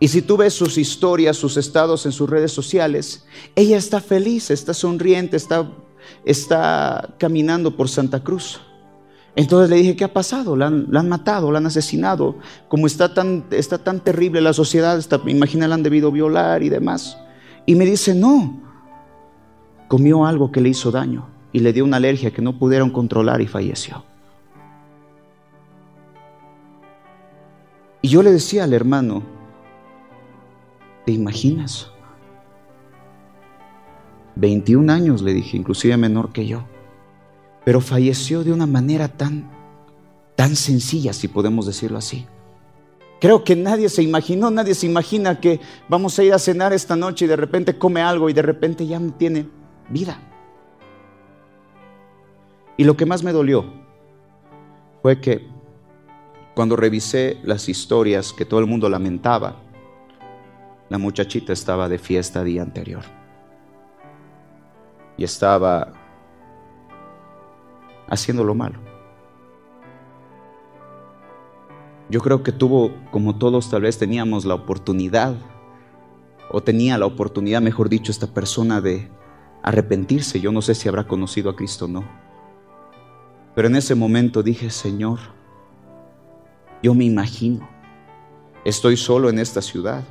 [0.00, 3.24] y si tú ves sus historias, sus estados en sus redes sociales,
[3.56, 5.70] ella está feliz, está sonriente, está,
[6.24, 8.60] está caminando por Santa Cruz.
[9.38, 10.56] Entonces le dije, ¿qué ha pasado?
[10.56, 12.34] La han, matado, la han asesinado.
[12.66, 16.68] Como está tan, está tan terrible la sociedad, está, imagina, la han debido violar y
[16.68, 17.16] demás.
[17.64, 18.60] Y me dice, no,
[19.86, 23.40] comió algo que le hizo daño y le dio una alergia que no pudieron controlar
[23.40, 24.02] y falleció.
[28.02, 29.22] Y yo le decía al hermano,
[31.08, 31.90] ¿Te imaginas?
[34.36, 36.64] 21 años, le dije, inclusive menor que yo.
[37.68, 39.46] Pero falleció de una manera tan,
[40.36, 42.26] tan sencilla, si podemos decirlo así.
[43.20, 46.96] Creo que nadie se imaginó, nadie se imagina que vamos a ir a cenar esta
[46.96, 49.50] noche y de repente come algo y de repente ya no tiene
[49.90, 50.18] vida.
[52.78, 53.66] Y lo que más me dolió
[55.02, 55.46] fue que
[56.54, 59.56] cuando revisé las historias que todo el mundo lamentaba,
[60.88, 63.02] la muchachita estaba de fiesta día anterior.
[65.18, 66.07] Y estaba
[68.08, 68.78] haciendo lo malo.
[72.10, 75.36] Yo creo que tuvo, como todos tal vez teníamos la oportunidad
[76.50, 79.10] o tenía la oportunidad, mejor dicho, esta persona de
[79.62, 80.40] arrepentirse.
[80.40, 82.04] Yo no sé si habrá conocido a Cristo o no.
[83.54, 85.18] Pero en ese momento dije, Señor,
[86.82, 87.68] yo me imagino,
[88.64, 90.04] estoy solo en esta ciudad.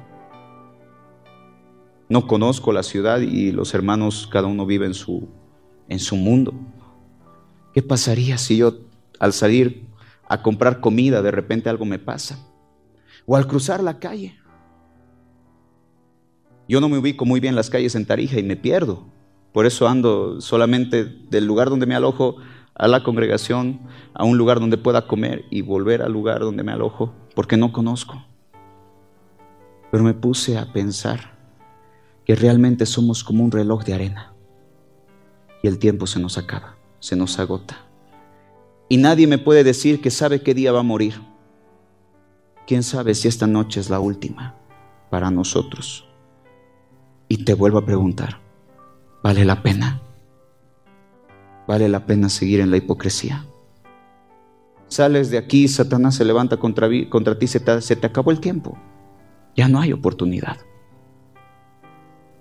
[2.10, 5.28] No conozco la ciudad y los hermanos, cada uno vive en su,
[5.90, 6.54] en su mundo.
[7.78, 8.74] ¿Qué pasaría si yo
[9.20, 9.86] al salir
[10.28, 12.40] a comprar comida de repente algo me pasa?
[13.28, 14.36] O al cruzar la calle.
[16.68, 19.06] Yo no me ubico muy bien las calles en Tarija y me pierdo.
[19.54, 22.38] Por eso ando solamente del lugar donde me alojo
[22.74, 23.82] a la congregación,
[24.16, 27.72] a un lugar donde pueda comer y volver al lugar donde me alojo, porque no
[27.72, 28.26] conozco.
[29.92, 31.38] Pero me puse a pensar
[32.26, 34.34] que realmente somos como un reloj de arena
[35.62, 37.78] y el tiempo se nos acaba, se nos agota.
[38.90, 41.22] Y nadie me puede decir que sabe qué día va a morir.
[42.66, 44.56] ¿Quién sabe si esta noche es la última
[45.10, 46.08] para nosotros?
[47.28, 48.40] Y te vuelvo a preguntar,
[49.24, 50.02] ¿vale la pena?
[51.68, 53.46] ¿Vale la pena seguir en la hipocresía?
[54.88, 58.78] Sales de aquí, Satanás se levanta contra, ti, se se te acabó el tiempo.
[59.56, 60.58] Ya no hay oportunidad.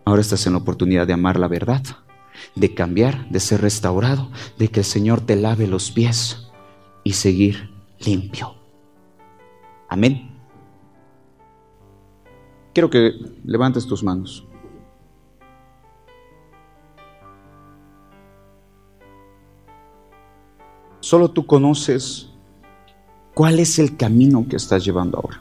[0.04, 1.82] Ahora estás en la oportunidad de amar la verdad,
[2.54, 6.48] de cambiar, de ser restaurado, de que el Señor te lave los pies
[7.04, 7.70] y seguir
[8.00, 8.54] limpio.
[9.88, 10.30] Amén.
[12.74, 13.12] Quiero que
[13.44, 14.46] levantes tus manos.
[21.00, 22.28] Solo tú conoces
[23.32, 25.40] cuál es el camino que estás llevando ahora.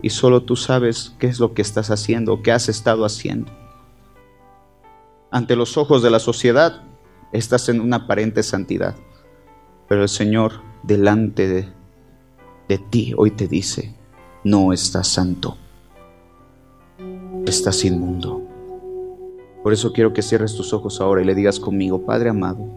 [0.00, 3.50] Y solo tú sabes qué es lo que estás haciendo, qué has estado haciendo.
[5.34, 6.82] Ante los ojos de la sociedad
[7.32, 8.94] estás en una aparente santidad,
[9.88, 11.48] pero el Señor delante
[12.68, 13.96] de, ti hoy te dice,
[14.44, 15.56] no estás santo,
[17.46, 18.42] estás inmundo.
[19.64, 22.68] Por eso quiero que cierres tus ojos ahora y le digas conmigo, Padre amado,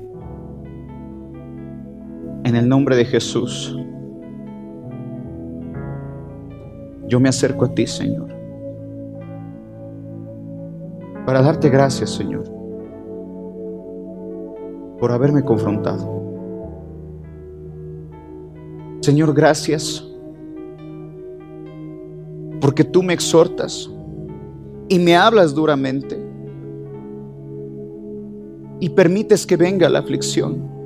[2.43, 3.77] en el nombre de Jesús,
[7.07, 8.35] yo me acerco a ti, Señor,
[11.27, 12.45] para darte gracias, Señor,
[14.97, 16.23] por haberme confrontado.
[19.01, 20.07] Señor, gracias,
[22.61, 23.91] porque tú me exhortas
[24.87, 26.17] y me hablas duramente
[28.79, 30.77] y permites que venga la aflicción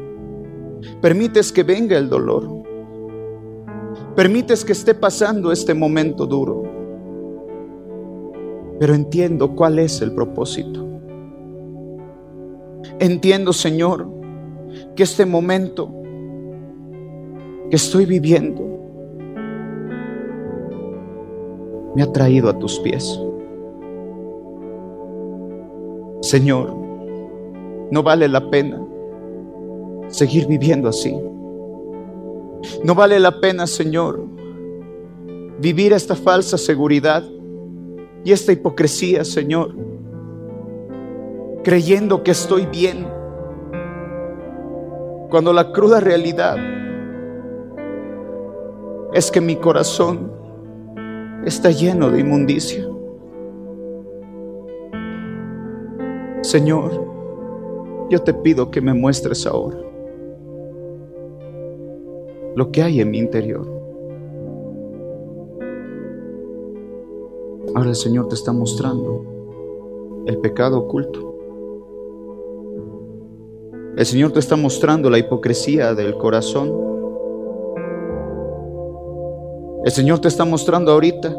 [1.01, 2.63] Permites que venga el dolor.
[4.15, 6.63] Permites que esté pasando este momento duro.
[8.81, 10.83] Pero entiendo cuál es el propósito.
[12.97, 14.09] Entiendo, Señor,
[14.95, 15.93] que este momento
[17.69, 18.59] que estoy viviendo
[21.93, 23.21] me ha traído a tus pies.
[26.21, 26.75] Señor,
[27.91, 28.83] no vale la pena
[30.07, 31.15] seguir viviendo así.
[32.83, 34.25] No vale la pena, Señor,
[35.59, 37.23] vivir esta falsa seguridad
[38.23, 39.75] y esta hipocresía, Señor,
[41.63, 43.07] creyendo que estoy bien,
[45.29, 46.57] cuando la cruda realidad
[49.13, 50.31] es que mi corazón
[51.45, 52.87] está lleno de inmundicia.
[56.41, 56.91] Señor,
[58.09, 59.77] yo te pido que me muestres ahora
[62.55, 63.80] lo que hay en mi interior.
[67.81, 69.25] Ahora el Señor te está mostrando
[70.27, 71.35] el pecado oculto.
[73.97, 76.71] El Señor te está mostrando la hipocresía del corazón.
[79.83, 81.35] El Señor te está mostrando ahorita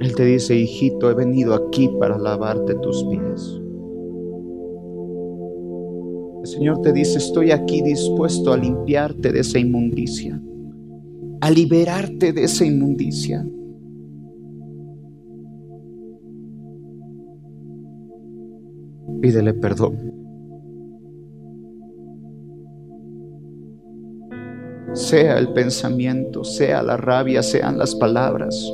[0.00, 3.61] Él te dice, hijito, he venido aquí para lavarte tus pies.
[6.52, 10.38] Señor te dice, estoy aquí dispuesto a limpiarte de esa inmundicia,
[11.40, 13.42] a liberarte de esa inmundicia.
[19.22, 20.12] Pídele perdón.
[24.92, 28.70] Sea el pensamiento, sea la rabia, sean las palabras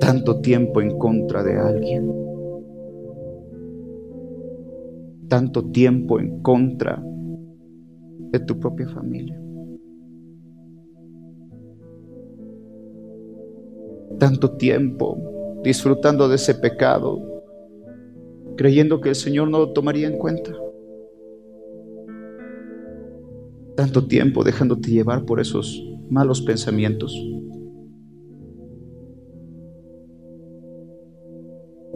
[0.00, 2.27] tanto tiempo en contra de alguien,
[5.28, 7.02] tanto tiempo en contra
[8.32, 9.40] de tu propia familia.
[14.18, 17.20] Tanto tiempo disfrutando de ese pecado,
[18.56, 20.52] creyendo que el Señor no lo tomaría en cuenta.
[23.76, 27.14] Tanto tiempo dejándote llevar por esos malos pensamientos.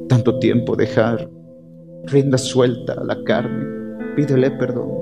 [0.08, 1.28] Tanto tiempo dejar
[2.04, 4.14] rienda suelta a la carne.
[4.14, 5.01] Pídele perdón.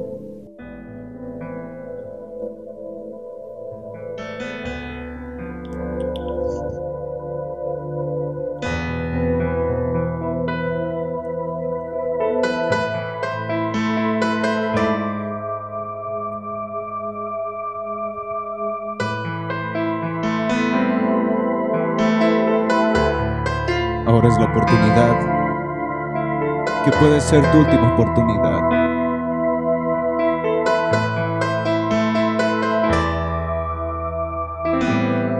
[27.30, 28.60] Ser tu última oportunidad.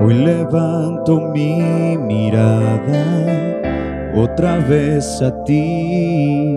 [0.01, 3.03] Hoy levanto mi mirada
[4.15, 6.57] otra vez a ti.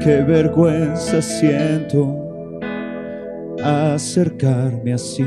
[0.00, 2.06] Qué vergüenza siento
[3.64, 5.26] acercarme así.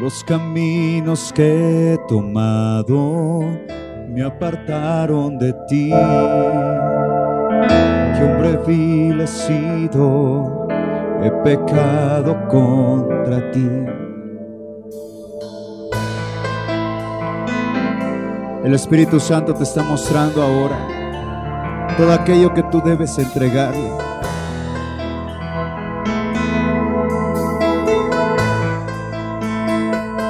[0.00, 3.44] Los caminos que he tomado
[4.08, 5.90] me apartaron de ti.
[8.14, 9.88] Que hombre vil he
[11.22, 13.68] he pecado contra ti.
[18.64, 20.76] El Espíritu Santo te está mostrando ahora
[21.96, 23.90] todo aquello que tú debes entregarle.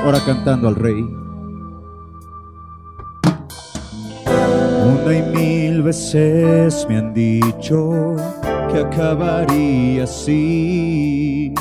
[0.05, 1.28] Ahora cantando al Rey.
[4.89, 8.17] Una y mil veces me han dicho
[8.73, 11.53] que acabaría así,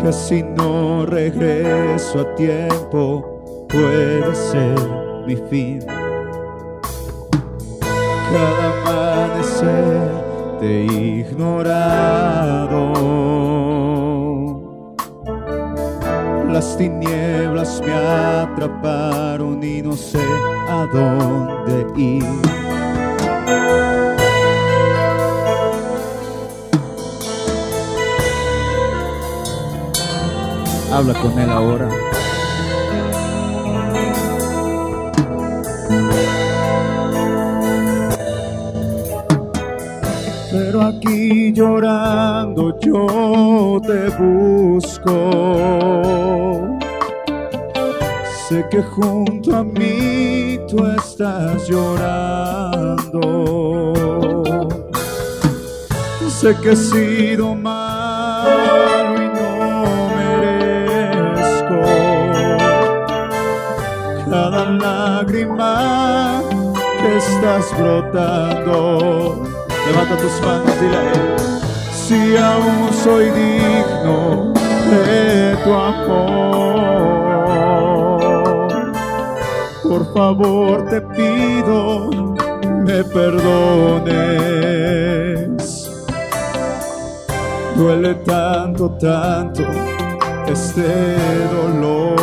[0.00, 4.78] que si no regreso a tiempo puede ser
[5.26, 5.80] mi fin.
[8.32, 10.10] Cada amanecer
[10.60, 10.84] te he
[11.20, 12.84] ignorado.
[16.54, 20.20] Las tinieblas me atraparon y no sé
[20.68, 22.24] a dónde ir.
[30.92, 32.03] Habla con él ahora.
[40.80, 45.14] Aquí llorando yo te busco.
[48.48, 53.20] Sé que junto a mí tú estás llorando.
[56.28, 59.84] Sé que he sido malo y no
[60.16, 61.80] merezco
[64.28, 66.42] cada lágrima
[67.00, 69.43] que estás brotando.
[69.86, 70.98] Levanta tus manos, dile.
[71.92, 74.52] Si aún soy digno
[74.90, 76.74] de tu amor,
[79.82, 82.10] por favor te pido
[82.84, 84.14] me perdones.
[87.76, 89.62] Duele tanto, tanto
[90.46, 91.16] este
[91.50, 92.16] dolor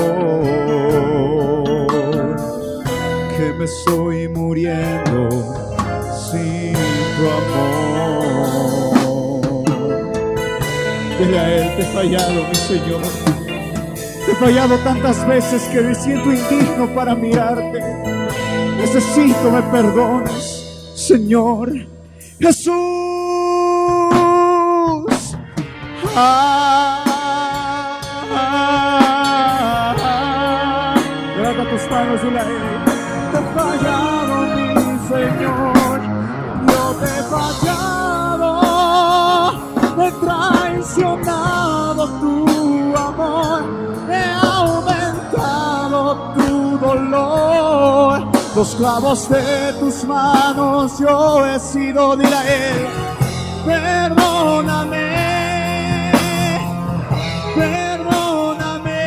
[3.35, 5.60] que me estoy muriendo
[7.22, 8.91] tu amor.
[11.19, 13.02] Dile a Él, te he fallado, mi Señor.
[14.26, 17.80] Te he fallado tantas veces que me siento indigno para mirarte.
[18.77, 21.72] Necesito me perdones, Señor
[22.39, 22.73] Jesús.
[26.15, 27.03] Ah,
[28.34, 30.95] ah, ah.
[31.38, 32.43] Levanta tus manos, dile a.
[33.31, 34.20] Te he fallado,
[46.81, 48.27] dolor.
[48.55, 52.87] Los clavos de tus manos yo he sido, a Él.
[53.65, 55.11] Perdóname.
[57.55, 59.05] Perdóname.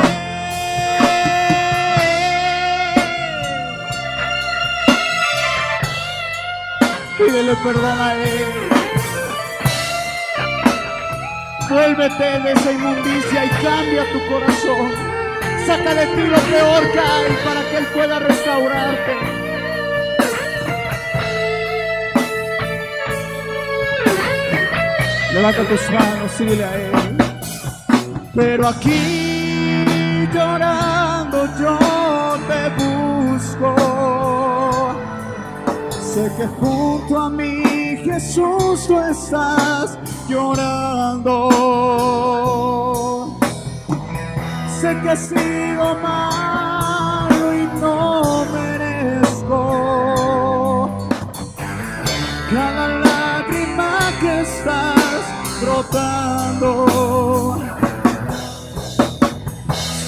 [7.18, 8.74] Pídele perdón a Él.
[11.68, 15.13] Vuélvete de esa inmundicia y cambia tu corazón.
[15.66, 19.12] Saca de ti lo peor que hay para que Él pueda restaurarte.
[25.32, 26.92] Levanta tus manos y dile a Él.
[28.34, 29.84] Pero aquí
[30.32, 31.78] llorando yo
[32.48, 33.74] te busco.
[35.90, 41.48] Sé que junto a mí Jesús, tú estás llorando.
[44.84, 49.58] Sé que he sido malo y no merezco
[52.52, 53.90] cada lágrima
[54.20, 55.22] que estás
[55.62, 56.70] brotando.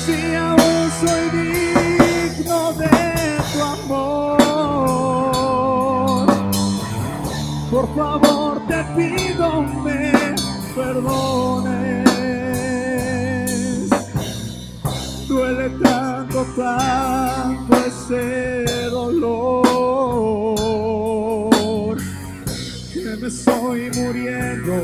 [0.04, 2.96] Si aún soy digno de
[3.54, 4.36] tu amor,
[7.70, 8.35] por favor
[16.56, 19.76] tanto, ese dolor
[22.92, 24.74] que me estoy muriendo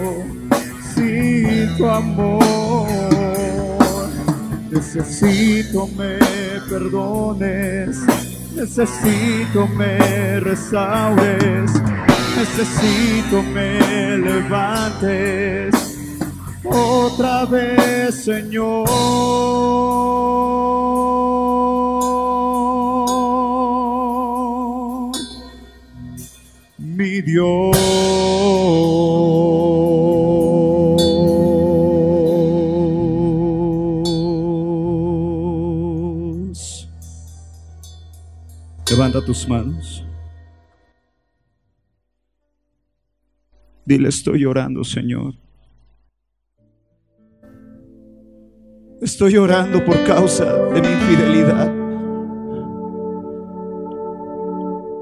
[0.95, 2.87] sin tu amor.
[4.71, 6.19] Necesito me
[6.69, 7.99] perdones,
[8.55, 11.73] necesito me restaures,
[12.37, 15.93] necesito me levantes
[16.65, 18.89] otra vez, Señor,
[39.13, 40.03] Levanta tus manos.
[43.85, 45.35] Dile, estoy llorando, Señor.
[49.03, 51.71] Estoy llorando por causa de mi infidelidad.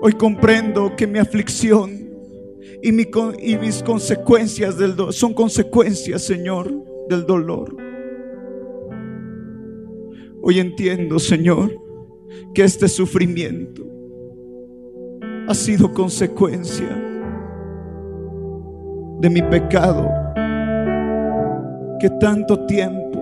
[0.02, 2.10] Hoy comprendo que mi aflicción
[2.82, 3.06] y, mi
[3.38, 6.68] y mis consecuencias del son consecuencias, Señor,
[7.08, 7.76] del dolor.
[10.42, 11.80] Hoy entiendo, Señor,
[12.54, 13.89] que este sufrimiento
[15.50, 16.88] ha sido consecuencia
[19.18, 20.08] de mi pecado,
[21.98, 23.18] que tanto tiempo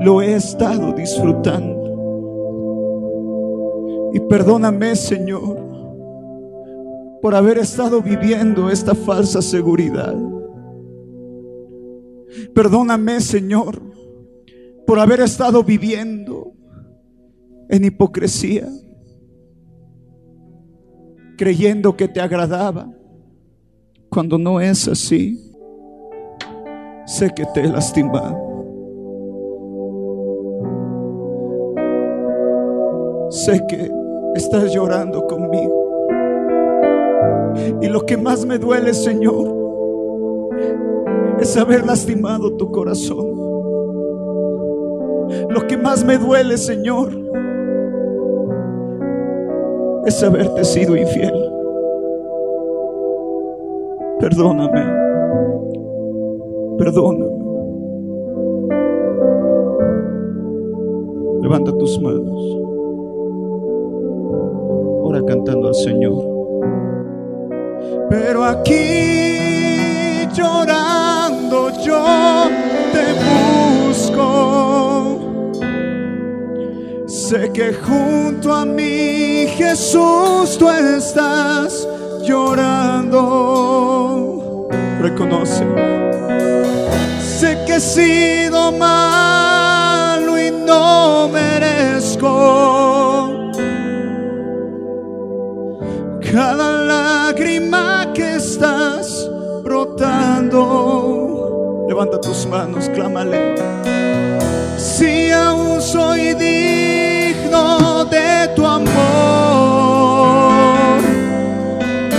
[0.00, 1.80] lo he estado disfrutando.
[4.12, 5.56] Y perdóname, Señor,
[7.22, 10.14] por haber estado viviendo esta falsa seguridad.
[12.54, 13.80] Perdóname, Señor,
[14.86, 16.52] por haber estado viviendo
[17.70, 18.68] en hipocresía,
[21.42, 22.88] creyendo que te agradaba
[24.08, 25.52] cuando no es así.
[27.04, 28.38] Sé que te he lastimado.
[33.28, 33.90] Sé que
[34.36, 35.88] estás llorando conmigo.
[37.80, 39.52] Y lo que más me duele, Señor,
[41.40, 43.26] es haber lastimado tu corazón.
[45.50, 47.10] Lo que más me duele, Señor,
[50.06, 51.32] es haberte sido infiel.
[54.18, 54.84] Perdóname.
[56.78, 57.42] Perdóname.
[61.42, 62.58] Levanta tus manos.
[65.02, 66.24] Ora cantando al Señor.
[68.08, 72.04] Pero aquí llorando yo
[72.92, 73.04] te
[73.88, 74.91] busco.
[77.32, 81.88] Sé que junto a mí Jesús tú estás
[82.20, 83.18] llorando.
[85.00, 85.64] Reconoce.
[87.22, 92.28] Sé que he sido malo y no merezco
[96.20, 99.26] cada lágrima que estás
[99.64, 100.60] brotando.
[101.88, 103.54] Levanta tus manos, clámale.
[104.76, 106.91] Si aún soy digno
[108.12, 108.92] de tu amor,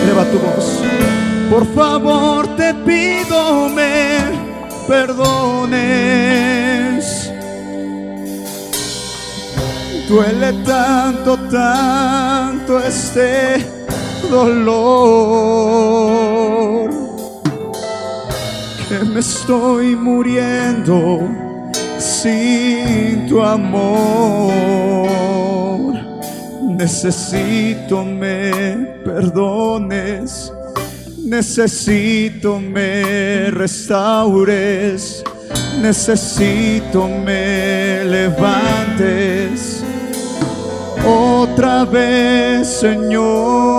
[0.02, 0.68] eleva tu voz.
[1.52, 4.18] Por favor te pido me
[4.88, 6.24] perdones.
[10.10, 13.64] Duele tanto, tanto este
[14.30, 15.30] dolor
[18.90, 21.43] que me estoy muriendo
[22.24, 25.04] sin tu amor.
[26.78, 28.52] Necesito me
[29.06, 30.52] perdones,
[31.26, 35.24] necesito me restaures,
[35.82, 39.84] necesito me levantes.
[41.06, 43.73] Otra vez, Señor,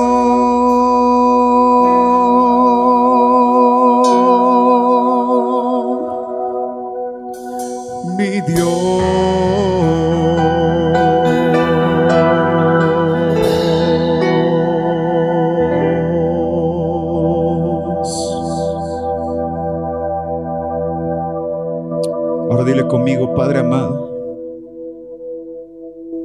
[22.50, 24.12] Ahora dile conmigo, Padre amado,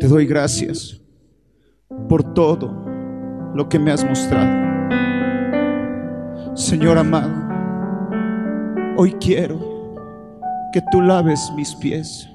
[0.02, 1.02] te doy gracias
[2.10, 2.70] por todo
[3.56, 4.68] lo que me has mostrado.
[6.54, 7.32] Señor amado,
[8.98, 9.69] hoy quiero
[10.72, 12.28] que tú laves mis pies,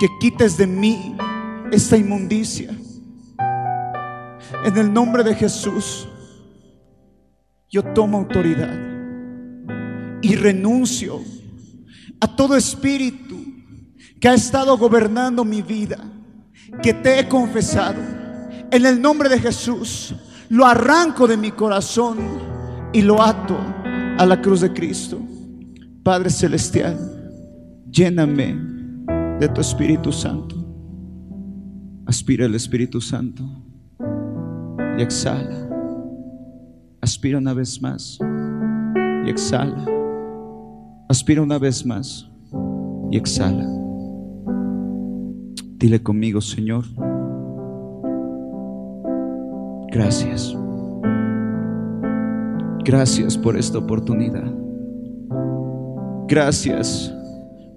[0.00, 1.16] que quites de mí
[1.72, 2.70] esta inmundicia.
[4.64, 6.08] En el nombre de Jesús,
[7.68, 8.74] yo tomo autoridad
[10.22, 11.20] y renuncio
[12.20, 13.36] a todo espíritu
[14.20, 15.98] que ha estado gobernando mi vida,
[16.82, 18.00] que te he confesado.
[18.70, 20.14] En el nombre de Jesús,
[20.48, 22.18] lo arranco de mi corazón
[22.92, 23.58] y lo ato
[24.18, 25.20] a la cruz de Cristo.
[26.02, 27.15] Padre Celestial,
[27.96, 28.54] lléname
[29.40, 30.54] de tu Espíritu Santo.
[32.04, 33.42] Aspira el Espíritu Santo
[34.98, 35.66] y exhala.
[37.00, 38.18] Aspira una vez más
[39.24, 39.86] y exhala.
[41.08, 42.30] Aspira una vez más
[43.10, 43.66] y exhala.
[45.78, 46.84] Dile conmigo, Señor,
[49.90, 50.54] gracias.
[52.84, 54.52] Gracias por esta oportunidad.
[56.28, 57.15] Gracias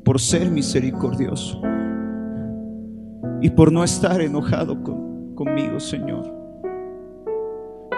[0.10, 1.62] por ser misericordioso
[3.42, 4.84] y por no estar enojado
[5.36, 6.26] conmigo, Señor.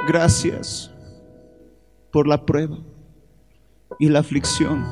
[0.10, 0.94] Gracias
[2.12, 2.80] por la prueba
[3.98, 4.84] y la aflicción.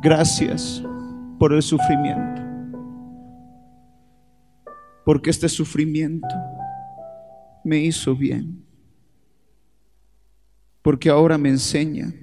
[0.00, 0.80] Gracias
[1.40, 2.40] por el sufrimiento.
[5.04, 6.36] Porque este sufrimiento
[7.64, 8.64] me hizo bien
[10.82, 12.14] porque ahora me enseña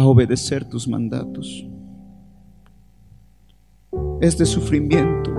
[0.00, 1.66] a obedecer tus mandatos.
[4.20, 5.30] Este sufrimiento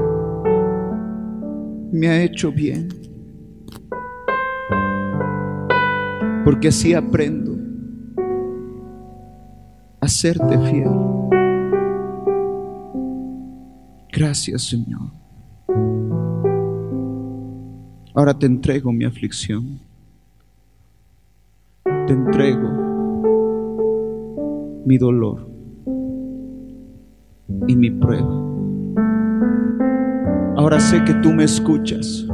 [1.92, 2.90] me ha hecho bien,
[6.46, 7.58] porque así aprendo
[10.00, 10.90] a serte fiel.
[14.12, 15.12] Gracias Señor.
[18.14, 19.80] Ahora te entrego mi aflicción
[22.12, 22.81] te entrego
[24.86, 25.48] mi dolor
[27.68, 28.30] y mi prueba.
[30.58, 32.26] Ahora sé que tú me escuchas,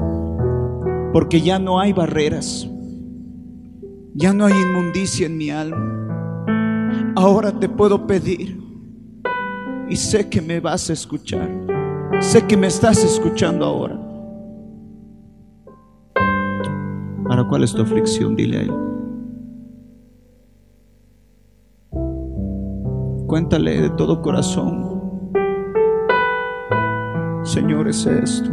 [1.13, 2.69] porque ya no hay barreras,
[4.13, 5.93] ya no hay inmundicia en mi alma.
[7.15, 8.59] Ahora te puedo pedir
[9.89, 11.49] y sé que me vas a escuchar,
[12.19, 14.03] sé que me estás escuchando ahora.
[17.29, 18.35] Ahora, ¿cuál es tu aflicción?
[18.35, 18.96] Dile a Él.
[23.27, 25.33] Cuéntale de todo corazón.
[27.43, 28.49] Señor, es esto.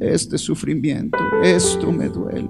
[0.00, 2.48] Este sufrimiento, esto me duele.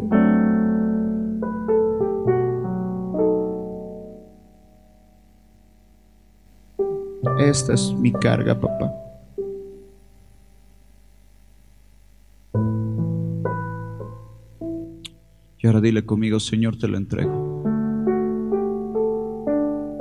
[7.40, 8.92] Esta es mi carga, papá.
[15.58, 17.56] Y ahora dile conmigo, Señor, te lo entrego.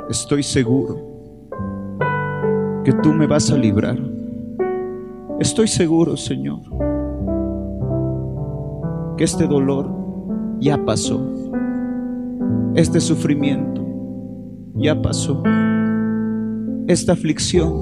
[0.09, 0.97] Estoy seguro
[2.83, 3.97] que tú me vas a librar.
[5.39, 6.59] Estoy seguro, Señor,
[9.17, 9.89] que este dolor
[10.59, 11.19] ya pasó.
[12.75, 13.83] Este sufrimiento
[14.75, 15.41] ya pasó.
[16.85, 17.73] Esta aflicción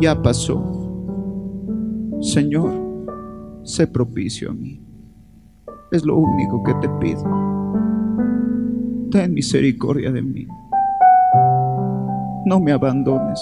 [0.00, 0.62] ya pasó.
[2.20, 2.70] Señor,
[3.64, 4.80] sé propicio a mí.
[5.90, 7.24] Es lo único que te pido.
[9.10, 10.46] Ten misericordia de mí
[12.44, 13.40] no me abandones.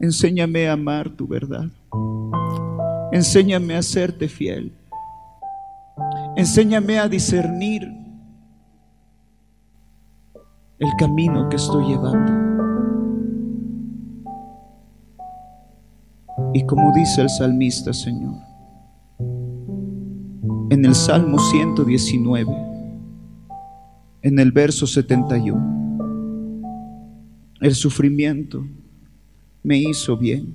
[0.00, 1.66] Enséñame a amar tu verdad.
[3.10, 4.72] Enséñame a serte fiel.
[6.36, 7.82] Enséñame a discernir
[10.78, 12.48] el camino que estoy llevando.
[16.54, 18.36] Y como dice el salmista, Señor,
[20.70, 22.52] en el Salmo 119,
[24.22, 25.78] en el verso 71,
[27.60, 28.64] el sufrimiento
[29.62, 30.54] me hizo bien,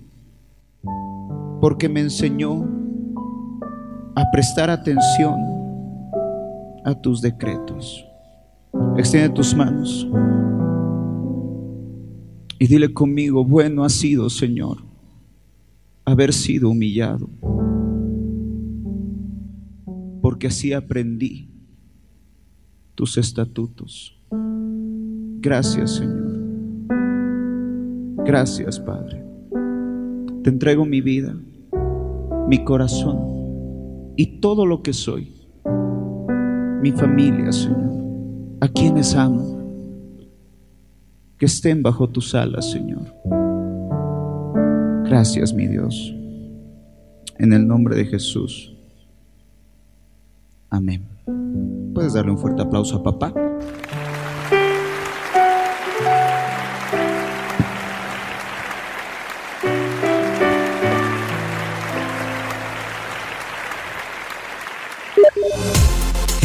[1.60, 2.66] porque me enseñó
[4.16, 5.36] a prestar atención
[6.86, 8.06] a tus decretos.
[8.98, 10.08] Extiende tus manos
[12.60, 14.78] y dile conmigo, bueno ha sido, Señor,
[16.06, 17.30] haber sido humillado,
[20.22, 21.50] porque así aprendí
[22.96, 24.18] tus estatutos.
[25.42, 26.33] Gracias, Señor.
[28.26, 29.22] Gracias, Padre.
[30.44, 31.36] Te entrego mi vida,
[32.48, 35.34] mi corazón y todo lo que soy.
[36.82, 37.92] Mi familia, Señor,
[38.62, 39.54] a quienes amo.
[41.38, 43.04] que estén bajo tus alas, Señor.
[45.04, 46.16] Gracias, mi Dios.
[47.38, 48.74] En el nombre de Jesús.
[50.70, 51.04] Amén.
[51.94, 53.34] Puedes darle un fuerte aplauso a papá.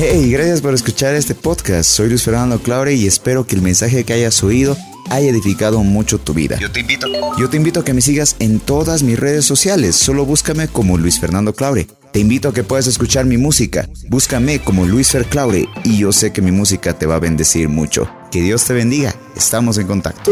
[0.01, 1.91] Hey, gracias por escuchar este podcast.
[1.91, 4.77] Soy Luis Fernando Claure y espero que el mensaje que hayas oído
[5.11, 6.57] haya edificado mucho tu vida.
[6.61, 7.09] Yo te invito.
[7.37, 9.97] Yo te invito a que me sigas en todas mis redes sociales.
[9.97, 11.89] Solo búscame como Luis Fernando Claure.
[12.13, 13.89] Te invito a que puedas escuchar mi música.
[14.09, 17.69] Búscame como Luis Fer Claure y yo sé que mi música te va a bendecir
[17.69, 18.09] mucho.
[18.31, 19.17] Que Dios te bendiga.
[19.35, 20.31] Estamos en contacto.